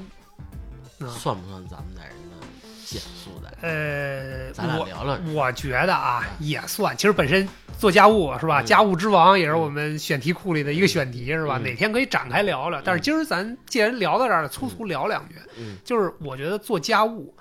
[1.00, 2.15] 嗯算不算咱们男人
[2.86, 3.52] 的减速的？
[3.62, 5.20] 呃，咱俩我聊聊。
[5.34, 6.96] 我觉得啊，也算。
[6.96, 8.62] 其实本身做家务是吧？
[8.62, 11.58] 嗯家务之王也是我们选题库里的一个选题是吧？
[11.58, 12.82] 嗯哪天可以展开聊聊。
[12.84, 15.36] 但是今儿咱既然聊到这儿了，粗粗聊两句。
[15.58, 17.34] 嗯就是我觉得做家务，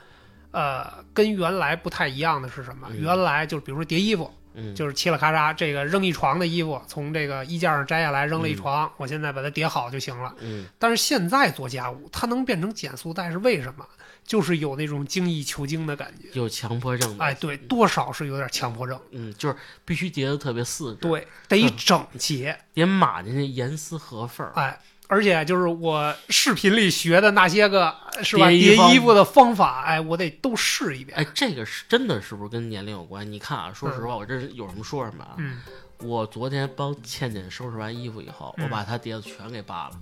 [0.51, 2.89] 呃，跟原来不太一样的是什么？
[2.91, 10.35] 嗯原来就是比如说叠衣服，嗯，就是嘁了咔嚓，这个扔一床的衣服从这个衣架上摘下来扔了一嗯床，我现在把它叠好就行了。
[10.41, 13.85] 嗯但是现在做家务，它能变成减速带是为什么？
[14.25, 16.29] 就是有那种精益求精的感觉。
[16.33, 18.99] 有强迫症的，哎，对，多少是有点强迫症。
[19.11, 22.59] 嗯，就是必须叠的特别四肢，，对，得整洁。
[22.73, 31.17] 得码进去严丝合缝儿，哎，而且就是我视频里学的那些个是吧，叠衣服的方法，哎，我得都试一遍。
[31.19, 33.31] 哎，这个是真的是不是跟年龄有关？
[33.31, 35.35] 你看啊，说实话，我这是有什么说什么啊。
[35.39, 35.61] 嗯
[35.99, 39.99] 我昨天帮倩倩收拾完衣服以后，嗯我把她叠的全给扒了，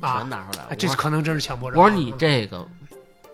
[0.00, 0.68] 啊全拿出来了。
[0.70, 1.80] 哎，这可能真是强迫症。
[1.80, 2.66] 我说你这个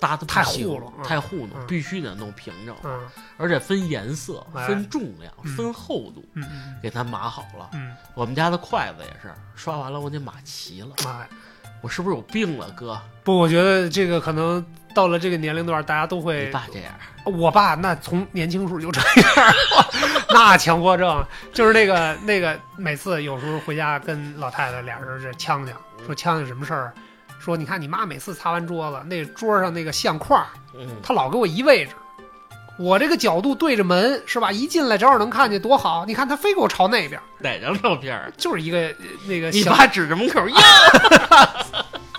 [0.03, 3.01] 搭的太糊弄嗯太糊弄，嗯必须得弄平整，嗯
[3.37, 6.25] 而且分颜色、哎分重量、嗯分厚度，
[6.83, 7.71] 给它码好了。
[7.75, 10.89] 嗯我们家的筷子也是刷完了，我得码齐了。
[11.05, 11.29] 妈呀，
[11.81, 13.01] 我是不是有病了，哥？
[13.23, 16.51] 不，我觉得这个可能到了这个年龄段，大家都会你会。
[16.51, 16.93] 爸这样，
[17.39, 19.55] 我爸那从年轻时候就这样，
[20.31, 26.93] 那强迫症就是那个那个，每次有时候回家跟老太太俩人这呛呛，说呛呛什么事儿？
[27.43, 30.47] 说你看你妈每次擦完桌子，那桌上那个相框，
[30.79, 31.91] 嗯，她老给我移位置。
[32.79, 34.51] 我这个角度对着门是吧？
[34.51, 36.05] 一进来正好能看见，多好！
[36.07, 38.33] 你看她非给我朝那边，哪张照片？
[38.37, 38.95] 就是一个呃
[39.27, 40.57] 那个，你爸指着门口，呀，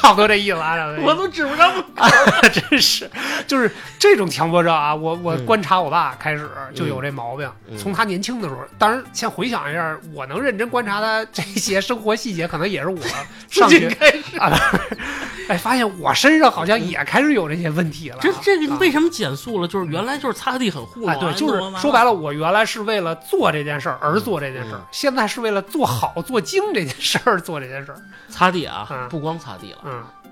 [0.00, 0.76] 差不多这意思啊。
[1.02, 1.84] 我都指不着门。
[2.70, 3.10] 真是，
[3.46, 4.94] 就是这种强迫症啊！
[4.94, 12.98] 我我嗯观察我爸开始就有这毛病，嗯从他年轻的时候，当然先回想一下，我能认真观察他这些生活细节，可能也是我
[13.50, 14.50] 上学开始，啊，
[15.48, 18.20] 哎，发现我身上好像也开始有这些问题了啊。
[18.22, 19.68] 这这个啊为什么减速了？
[19.68, 27.98] 就是原来就是擦地很糊弄，哎，对，就是说白了，我原来是为了做这件事儿而做这件事儿，嗯现在是为了做好做精这件事儿做这件事儿。
[28.28, 29.89] 擦地啊嗯，不光擦地了，嗯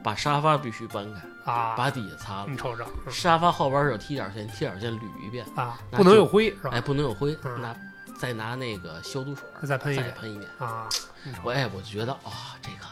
[0.08, 2.56] 把沙发必须搬开，啊，把底下擦了你。
[2.56, 6.80] 瞅瞅嗯沙发后边有踢脚线，踢脚线捋一遍，啊，不能有灰是吧哎，？
[6.80, 7.76] 不能有灰，嗯拿
[8.18, 10.50] 再拿那个消毒水再喷一遍再喷一遍。
[10.58, 10.88] 啊，
[11.44, 12.86] 我哎，我就觉得啊，这个。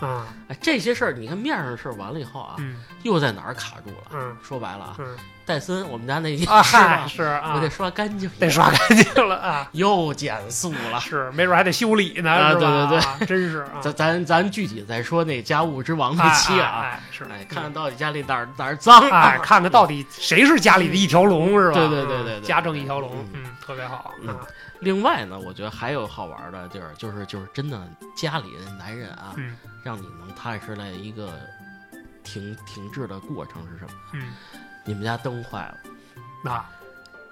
[0.00, 4.10] 啊，哎，这些事儿，你看面上的事儿完了以后啊，嗯又在哪儿卡住了？
[4.12, 6.62] 嗯说白了啊，嗯戴森，我们家那啊，
[7.08, 7.16] 是？
[7.16, 9.68] 是啊，我得刷干净，得刷，干净了啊。
[9.72, 11.00] 又减速了。
[11.00, 12.86] 是，没准还得修理呢，啊是吧？
[12.88, 13.80] 对对对，真是啊。
[13.82, 21.74] 咱咱咱具体再说那家务之王那哎期啊，哎哎是，哎，看看到底家里哪儿哪儿脏啊，哎，看看到底谁是家里的一条龙，是吧？
[21.74, 24.14] 对对对对对嗯家政一条龙嗯，嗯，特别好。
[24.22, 24.36] 嗯啊
[24.80, 29.56] 另外呢，我觉得还有好玩的地儿，就是就是真的家里的男人啊，嗯。
[29.82, 31.40] 让你能踏实的一个
[32.22, 33.90] 停停滞的过程是什么？
[34.12, 34.32] 嗯，
[34.84, 35.78] 你们家灯坏了，
[36.44, 36.64] 那。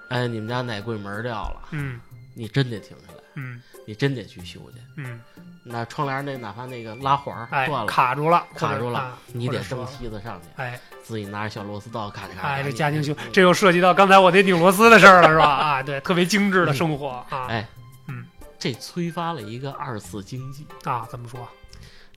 [0.09, 1.99] 哎，你们家哪柜门掉了，嗯。
[2.33, 4.77] 你真得停下来，嗯你真得去修去。
[4.97, 5.19] 嗯，
[5.63, 12.47] 那窗帘那哪怕那个拉环断，了，卡住了，卡住了你得蹬梯子上去，哎自己拿着小螺丝刀咔嚓咔。
[12.49, 15.45] 哎，这家庭修嗯，这又涉及到刚才我那拧螺丝的事儿了，是吧？
[15.79, 17.67] 啊，对，特别精致的生活啊哎，
[18.07, 18.25] 嗯，
[18.59, 21.47] 这催发了一个二次经济，啊，怎么说？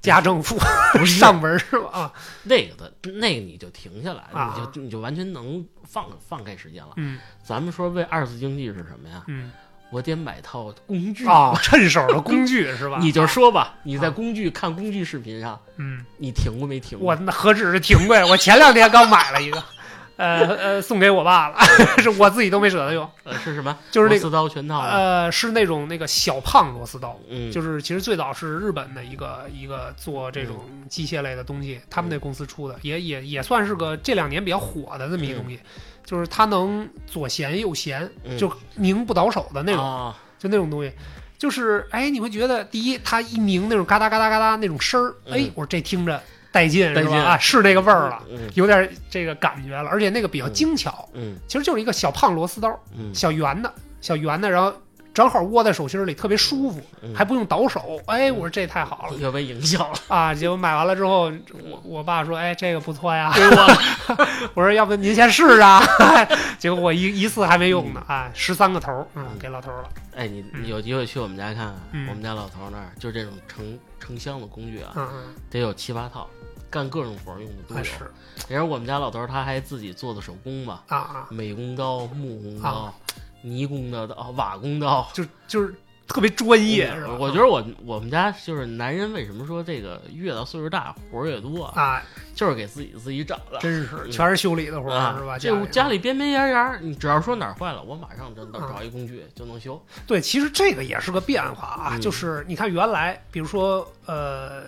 [0.03, 0.59] 家政妇
[0.93, 1.89] 不是 上门是吧？
[1.93, 6.91] 啊，那个的，那个你就停下来，啊你就你就完全能放放开时间了。
[6.97, 9.23] 嗯咱们说为二次经济是什么呀？
[9.29, 9.53] 嗯，
[9.93, 12.99] 我得买套工具啊， 趁手的工具是吧？
[13.01, 16.05] 你就说吧，你在啊工具看工具视频上，嗯。
[16.19, 17.09] 你停过没停过？
[17.09, 19.63] 我那何止是停过呀，我前两天刚买了一个，
[20.17, 21.59] 呃呃，送给我爸了，
[22.01, 23.77] 是我自己都没舍得用，呃是什么？
[23.91, 24.79] 就是那个螺丝刀全套？
[24.81, 35.59] 呃，是那种那个小胖螺丝刀，嗯，就是其实最早是日本的一个一个做这种机械类的东西，他们那公司出的，也也也算是个这两年比较火的这么一个东西，
[36.05, 38.37] 就是它能左旋右旋，嗯。
[38.39, 40.17] 就拧不倒手的那种，啊。
[40.39, 40.93] 就那种东西。
[41.39, 46.23] 就是哎，你会觉得第一，它一拧那种嘎哒嘎哒嘎哒那种声儿，哎嗯，我说这听着
[46.53, 47.11] 带劲带劲。
[47.11, 47.23] 是吧？
[47.33, 48.23] 啊，是那个味儿了。
[48.31, 48.49] 嗯。
[48.55, 50.53] 有点这个感觉了，而且那个比较嗯。
[50.53, 51.37] 精巧，嗯。
[51.49, 53.13] 其实就是一个小胖螺丝刀，嗯。
[53.15, 54.73] 小圆的，小圆的，然后
[55.15, 58.01] 正好握在手心里，特别舒服，嗯，还不用倒手。
[58.07, 60.35] 哎，我说这太好了又被营销了，啊！
[60.35, 61.33] 结果买完了之后，
[61.63, 63.33] 我我爸说，哎，这个不错呀。
[63.35, 63.67] 给我
[64.55, 65.83] 我说要不您先试试啊？
[66.59, 76.29] 结果我一一次还没用呢，啊，十三个头儿，嗯，嗯给老头儿了，哎，你有机会去我们家看看，嗯我们家老头那儿就这种成成箱的工具啊，嗯嗯，得有七八套，
[76.71, 77.81] 干各种活儿用的都有。
[77.81, 78.11] 也是
[78.49, 82.95] 然后我们家老头儿他还自己做的手工嘛，啊啊，美工刀、木工刀啊、
[83.43, 85.07] 泥工的刀、瓦工刀。
[85.13, 85.75] 就就是
[86.09, 87.17] 特别专业，嗯是吧？
[87.19, 91.81] 我觉得我我们家就是男人，为什么说这个越到岁数大活儿越多啊？
[91.81, 92.03] 啊，
[92.35, 93.59] 就是给自己自己找的。
[93.61, 95.39] 真是全是修理的活啊儿，是吧？
[95.39, 99.83] 这家里里边边沿沿，你只要说哪儿坏了，我马上就啊找一工具就能修。
[100.07, 104.63] 对，其实这个也是个变化啊，嗯就是你看原来，比如说呃，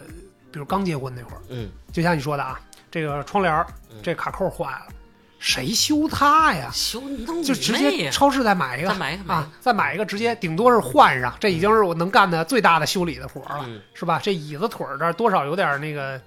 [0.51, 2.59] 比如刚结婚那会儿，嗯就像你说的啊，
[2.91, 4.87] 这个窗帘儿嗯这卡扣坏了，
[5.45, 6.71] 谁修它呀？
[6.73, 7.03] 修
[7.45, 14.19] 就直接超市再买一个再买一个买一啊，再买一个，直接顶多是换上，这已经是我能干的最大的修理的活儿了，嗯是吧？
[14.23, 16.19] 这椅子腿儿这儿多少有点那个，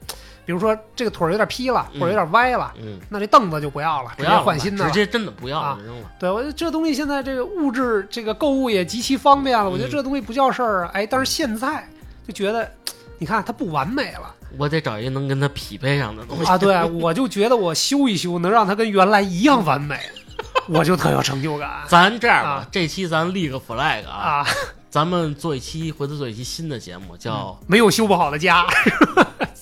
[0.45, 4.85] 比如说这个腿儿有点劈了，嗯或者有点歪了，嗯，那这凳子就不要了，直接换新的。
[4.85, 6.11] 直接真的不要啊了，扔了。
[6.19, 10.91] 对，我觉得这东西现在这个物质这个购物也极其方便了，我觉得嗯这东西不叫事儿啊。
[10.93, 11.83] 哎，但是现在
[12.27, 12.71] 就觉得，
[13.17, 16.57] 你看它不完美了我得找一个能跟它匹配上的东西啊。
[16.57, 19.99] 对，我就觉得我修一修，能让它跟原来一样完美，
[20.67, 24.47] 我就特有成就感 咱这样吧，啊这期咱立个 flag 啊，啊。
[24.89, 28.65] 咱们做一期，回头做一期新的节目，叫没有修不好的家，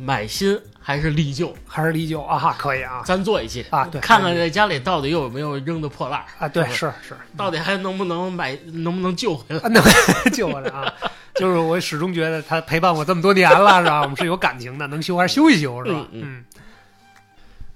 [0.00, 9.58] 买新还是立旧，还是立旧啊，可以啊咱做一期啊，对，看看在家里到底有没有扔的破烂，啊，对，是是是，到底还能不能买，能不能救回来？
[9.58, 9.80] 啊，那
[10.30, 10.92] 救回来啊！
[11.34, 14.00] 就是我始终觉得他陪伴我这么多年了，是吧？
[14.02, 16.06] 我们是有感情的，能修还是修一修，是吧？
[16.12, 16.44] 嗯嗯。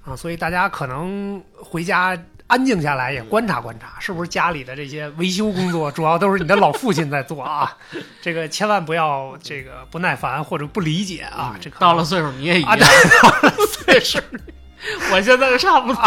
[0.04, 2.18] 啊，所以大家可能回家
[2.54, 7.76] 安静下来，也观察观察，是不是家里的这些维修工作，主要都是你的老父亲在做啊？
[8.22, 11.56] 这个千万不要这个不耐烦或者不理解啊！
[11.60, 14.20] 这个到了岁数你也一啊，样对，，到了岁数
[15.12, 16.00] 我现在差不多。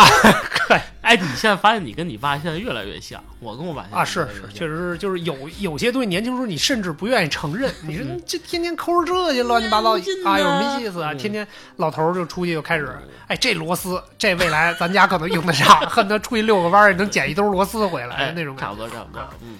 [1.02, 7.74] 哎，你现在发现你跟你爸现在越来越像，我跟我爸现在啊，是是，确实是，就是有有些东西，年轻时候你甚至不愿意承认。
[7.84, 10.00] 你说这天天抠着这些乱七八糟啊，
[10.38, 11.14] 有呐什么意思啊？
[11.14, 11.48] 嗯天天
[11.78, 12.94] 老头儿就出去就开始，
[13.28, 18.76] 哎，这螺丝，这未来咱家可能用得上， 恨不得出去遛个弯儿也能捡一兜螺丝回来哎，那种感觉。
[18.76, 19.58] 差不多差不多啊，嗯。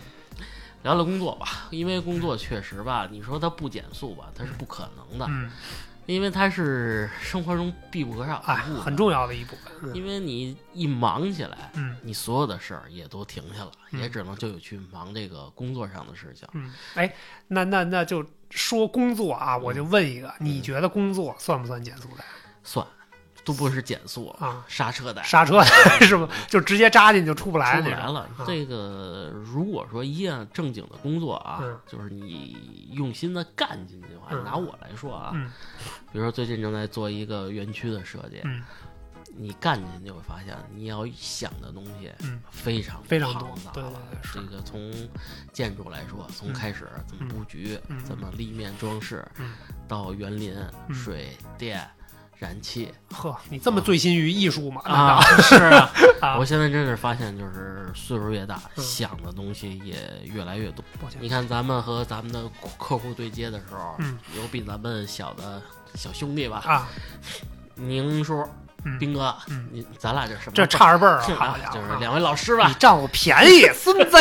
[0.84, 5.50] 聊聊工作吧，因为工作确实吧，你说它不减速吧，它是不可能的，嗯，
[6.08, 9.72] 因为它是生活中必不可少的哎很重要的一部分。
[9.84, 16.48] 嗯因为你一忙起来，嗯你所有的事儿也都停下了，嗯也只能就有去忙这个工作上的事情。
[16.54, 17.14] 嗯，哎，
[17.48, 22.24] 那那那就说工作啊，我就问一个，你觉得工作算不算减速带
[22.64, 22.86] 算，
[23.48, 24.62] 都不是减速，啊？
[24.68, 25.24] 刹车带。
[25.24, 25.68] 刹车带
[26.06, 26.28] 是吗？
[26.50, 28.44] 就直接扎进就出不来，出不来了啊。
[28.46, 35.50] 这个如果说一样正经的工作啊，嗯就是你用心的干进去的话，嗯拿我来说啊，嗯
[36.12, 38.62] 比如说最近正在做一个园区的设计，嗯
[39.40, 44.92] 你干进去就会发现，你要想的东西嗯非常非常多庞杂对对了是这个从
[45.54, 49.54] 建筑来说，从嗯开始怎么布局，怎么立面装饰，嗯，
[49.88, 50.56] 到园林、
[50.90, 51.88] 嗯水电、
[52.40, 54.82] 燃气呵，你这么醉心于艺术吗？
[54.86, 56.38] 啊， 是啊， 啊。
[56.38, 58.84] 我现在真是发现，就是岁数越大，嗯。
[58.84, 60.86] 想的东西也越来越多。
[61.02, 62.44] 抱歉你看，咱们和咱们的
[62.78, 64.18] 客户对接的时候，嗯。
[64.36, 65.62] 有比咱们小的
[65.96, 66.88] 小兄弟吧，啊，
[67.76, 68.48] 宁叔、
[68.86, 69.68] 嗯，斌哥，嗯。
[69.72, 70.66] 你咱俩这什么这？
[70.68, 71.74] 差着辈儿啊， 是好家伙，啊。
[71.74, 74.18] 就是两位老师吧，你占我便宜，孙子，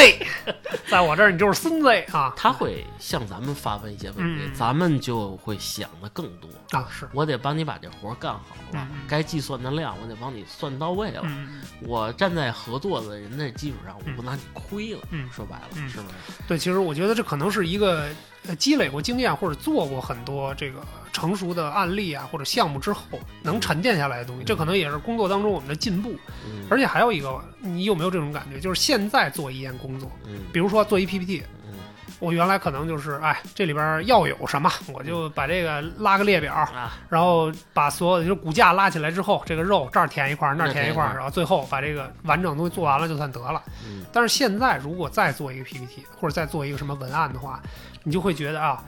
[0.90, 6.48] 在我这儿你就是孙子啊他会向咱们发问一些问题，嗯咱们就会想的更多。
[6.70, 8.40] 啊是，我得帮你把这活儿干好
[8.72, 11.22] 了，该计算的量我得帮你算到位了。
[11.24, 15.00] 嗯，我站在合作的人的基础上，我嗯不拿你亏了。
[15.10, 16.14] 嗯说白了，嗯是不是？
[16.48, 18.08] 对，其实我觉得这可能是一个
[18.48, 20.80] 呃积累过经验或者做过很多这个
[21.12, 23.02] 成熟的案例啊或者项目之后
[23.42, 26.16] 能沉淀下来的东西，这可能也是工作当中我们的进步。
[26.44, 28.60] 嗯，而且还有一个，你有没有这种感觉？
[28.60, 30.40] 就是现在做一件工作，嗯。
[30.52, 31.74] 比如说做一 PPT，嗯。
[32.18, 43.62] 我原来可能就是，哎，这里边要有什么，我就把这个拉个列表，啊，然后把所有的就是骨架拉起来之后，这个肉这儿填一块儿，那儿填一块然后最后把这个完整的东西做完了就算得了。
[43.86, 44.02] 嗯。
[44.12, 47.60] 但是现在如果再做一个 PPT 或者再做一个什么文案的话，
[48.02, 48.82] 你就会觉得啊，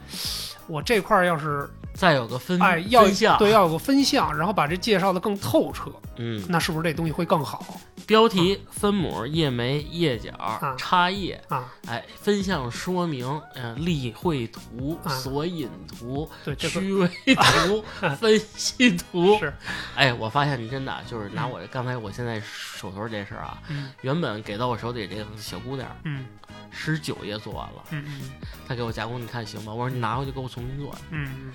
[0.66, 1.68] 我这块儿要是
[1.98, 7.80] 再有个分哎要分项，对要有个分项，然后把这介绍的更透彻，嗯，那是不是这东西会更好？
[8.06, 10.32] 标题、分母、页眉、页角、
[10.78, 11.74] 插页，啊？
[11.88, 15.10] 哎，分项说明，呃，例会图、啊。
[15.10, 17.84] 索引图、对，这个虚伪图、
[18.16, 19.36] 分析图。
[19.40, 19.52] 是。
[19.96, 23.90] 哎，我发现你真的就是拿我刚才我现在手头这事儿啊，嗯。
[24.02, 26.24] 原本给到我手里这个小姑娘嗯。
[26.70, 28.30] 十九页做完了，嗯嗯
[28.68, 29.74] 她给我加工，你看行吗？
[29.74, 30.94] 我说你拿回去给我重新做。
[31.10, 31.52] 嗯嗯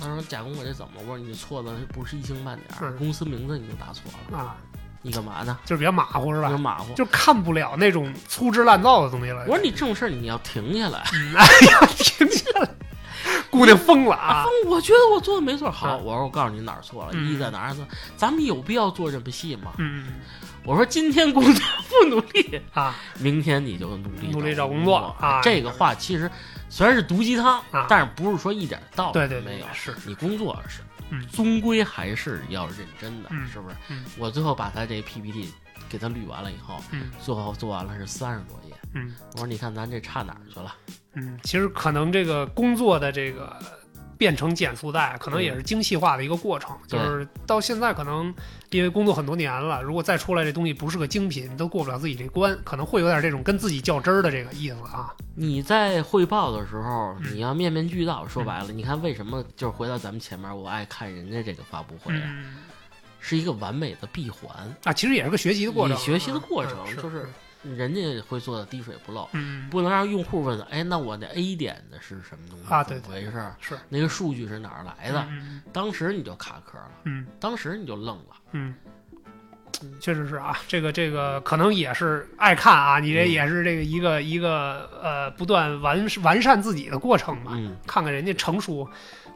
[0.00, 0.92] 她说贾工我这怎么？
[1.00, 4.56] 我说你错的不是一星半点公司名字你就打错了，嗯啊，
[5.02, 5.58] 你干嘛呢？
[5.64, 6.50] 就是比较马虎是吧？
[6.56, 6.92] 马虎。
[6.94, 9.40] 就看不了那种粗制滥造的东西了。
[9.46, 11.04] 我说你这种事儿你要停下来。
[11.14, 12.68] 嗯，哎呀，听见了，
[13.50, 14.44] 姑娘疯了啊！
[14.44, 15.70] 疯，我觉得我做的没错。
[15.70, 17.76] 好，嗯我说我告诉你哪儿错了，嗯一在哪儿？
[18.16, 19.72] 咱们有必要做这部戏吗？
[19.78, 20.14] 嗯
[20.64, 26.28] 我说今天工作不努力，啊，明天你就努力努力找找工作啊这个话其实
[26.68, 29.66] 虽然是毒鸡汤啊，但是不是说一点道理对对对没有。
[29.72, 30.80] 是你工作是
[31.10, 34.04] 嗯终归还是要认真的，嗯是不是嗯？
[34.18, 35.52] 我最后把他这 PPT
[35.88, 38.74] 给他捋完了以后，嗯最后做完了是三十多页。
[38.94, 40.74] 嗯我说你看咱这差哪儿去了？
[41.16, 43.54] 嗯，其实可能这个工作的这个
[44.16, 46.76] 变成减速带，可能也是精细化的一个过程。
[46.88, 48.32] 对就是到现在，可能
[48.70, 55.14] 因为工作很多年了，如果再出来这东西不是个精品，都过不了自己这关，可能会有点这种跟自己较真儿的这个意思啊。
[55.34, 58.26] 你在汇报的时候，嗯你要面面俱到。
[58.28, 62.56] 说白了，你看为什么就是回到咱们前面，我爱看人家这个发布会啊，嗯
[63.20, 64.54] 是一个完美的闭环，
[64.84, 67.28] 啊，其实也是个学习的过程，你学习的过程嗯就是
[67.74, 72.72] 人家会做的滴水不漏，嗯不能让用户问，哎，那我那 A 点的是什么东西？
[72.72, 73.56] 啊怎么回事儿？
[73.60, 75.26] 是那个数据是哪儿来的？
[75.30, 78.36] 嗯当时你就卡壳了，嗯当时你就愣了。
[78.52, 78.74] 嗯。
[80.00, 87.52] 确实是啊，这个这个可能也是爱看啊，你这嗯也是这个一个一个呃不断完完善自己的过程嘛。
[87.56, 88.88] 嗯看看人家成熟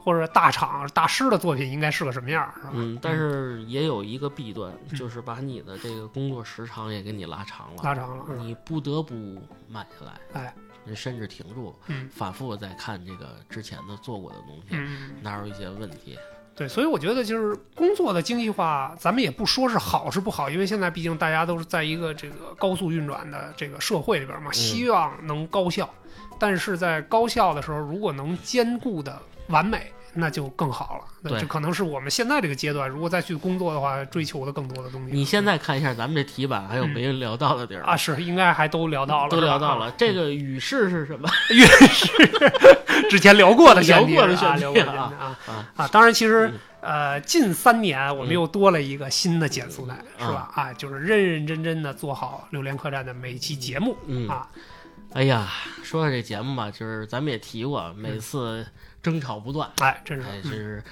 [0.03, 2.71] 或者大厂大师的作品应该是个什么样儿，是吧？
[2.75, 4.99] 嗯，但是也有一个弊端，嗯。
[4.99, 9.15] 就是把你的这个工作时长也给你拉长了，拉长了，你不得不
[9.69, 12.09] 慢下来，哎，你甚至停住，嗯。
[12.11, 16.19] 反复在看这个之前的做过的东西，嗯，哪有一些问题？
[16.57, 25.89] 对，所以我觉得就是工作的精细化，咱们也不说是好是不好，因为现在毕竟大家都是在一个这个高速运转的这个社会里边嘛，希望能高效，
[26.39, 29.93] 但是在高效的时候，如果能兼顾的完美。
[30.13, 35.15] 那就更好了，那对这可能是我们现在这个阶段，如果再去工作的话，追求的更多的东西。
[35.15, 39.89] 你现在看一下咱们这题板，还有没聊到的地儿啊，是应该还都聊到了，都聊到了。
[39.97, 41.29] 这个语势是什么？
[41.55, 42.09] 越是
[43.09, 45.89] 之前聊过的选题 聊过的啊，聊过的选题啊啊啊啊！
[45.93, 50.51] 当然，其实嗯呃，近三年我们又多了一个新的减速带，嗯是吧？
[50.57, 54.49] 啊，就是认认真真的做好《榴莲客栈》的每一期节目嗯，啊。
[55.13, 55.49] 哎呀，
[55.85, 58.67] 说到这节目吧，就是咱们也提过，每次
[59.03, 60.83] 争吵不断，哎，真是哎，嗯是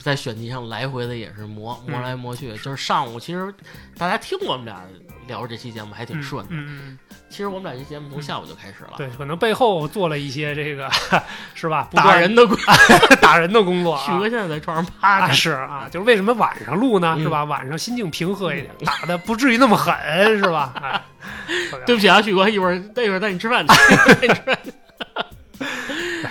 [0.00, 2.56] 在选题上来回的也是磨磨嗯来磨去。
[2.58, 3.52] 就是上午，其实
[3.98, 4.82] 大家听我们俩
[5.26, 6.52] 聊这期节目还挺顺的。
[6.54, 6.98] 嗯
[7.28, 10.90] 其实我们俩这节目从下午就开始了，对，可能背后做了一些这个
[11.54, 11.88] 是吧？
[11.92, 12.54] 打人的工。
[13.22, 14.02] 打人的工作啊。
[14.04, 17.14] 许哥现在在床上趴啊，着，是啊，就是为什么晚上录呢？
[17.16, 17.44] 嗯是吧？
[17.44, 19.94] 晚上心境平和一点，打的不至于那么狠，
[20.38, 21.02] 是吧？
[21.86, 23.74] 对不起啊，许哥，一会儿一会儿带你吃饭去。
[23.96, 24.72] 带你吃饭去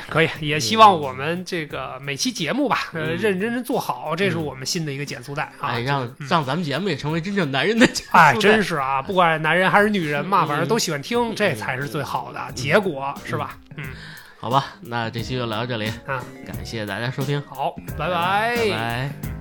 [0.09, 3.17] 可以，也希望我们这个每期节目吧，呃，嗯。
[3.17, 5.69] 认认真真做好，这是我们新的一个减速带啊。
[5.69, 6.27] 哎，让嗯。
[6.29, 7.87] 让咱们节目也成为真正男人的。
[8.11, 10.47] 哎，真是啊，不管男人还是女人嘛，嗯。
[10.47, 13.57] 反正都喜欢听，这才是最好的结果，是吧？
[13.77, 13.85] 嗯，
[14.39, 18.07] 好吧，那这期就聊到这里，啊，感谢大家收听，好，拜。
[18.07, 19.40] 拜拜。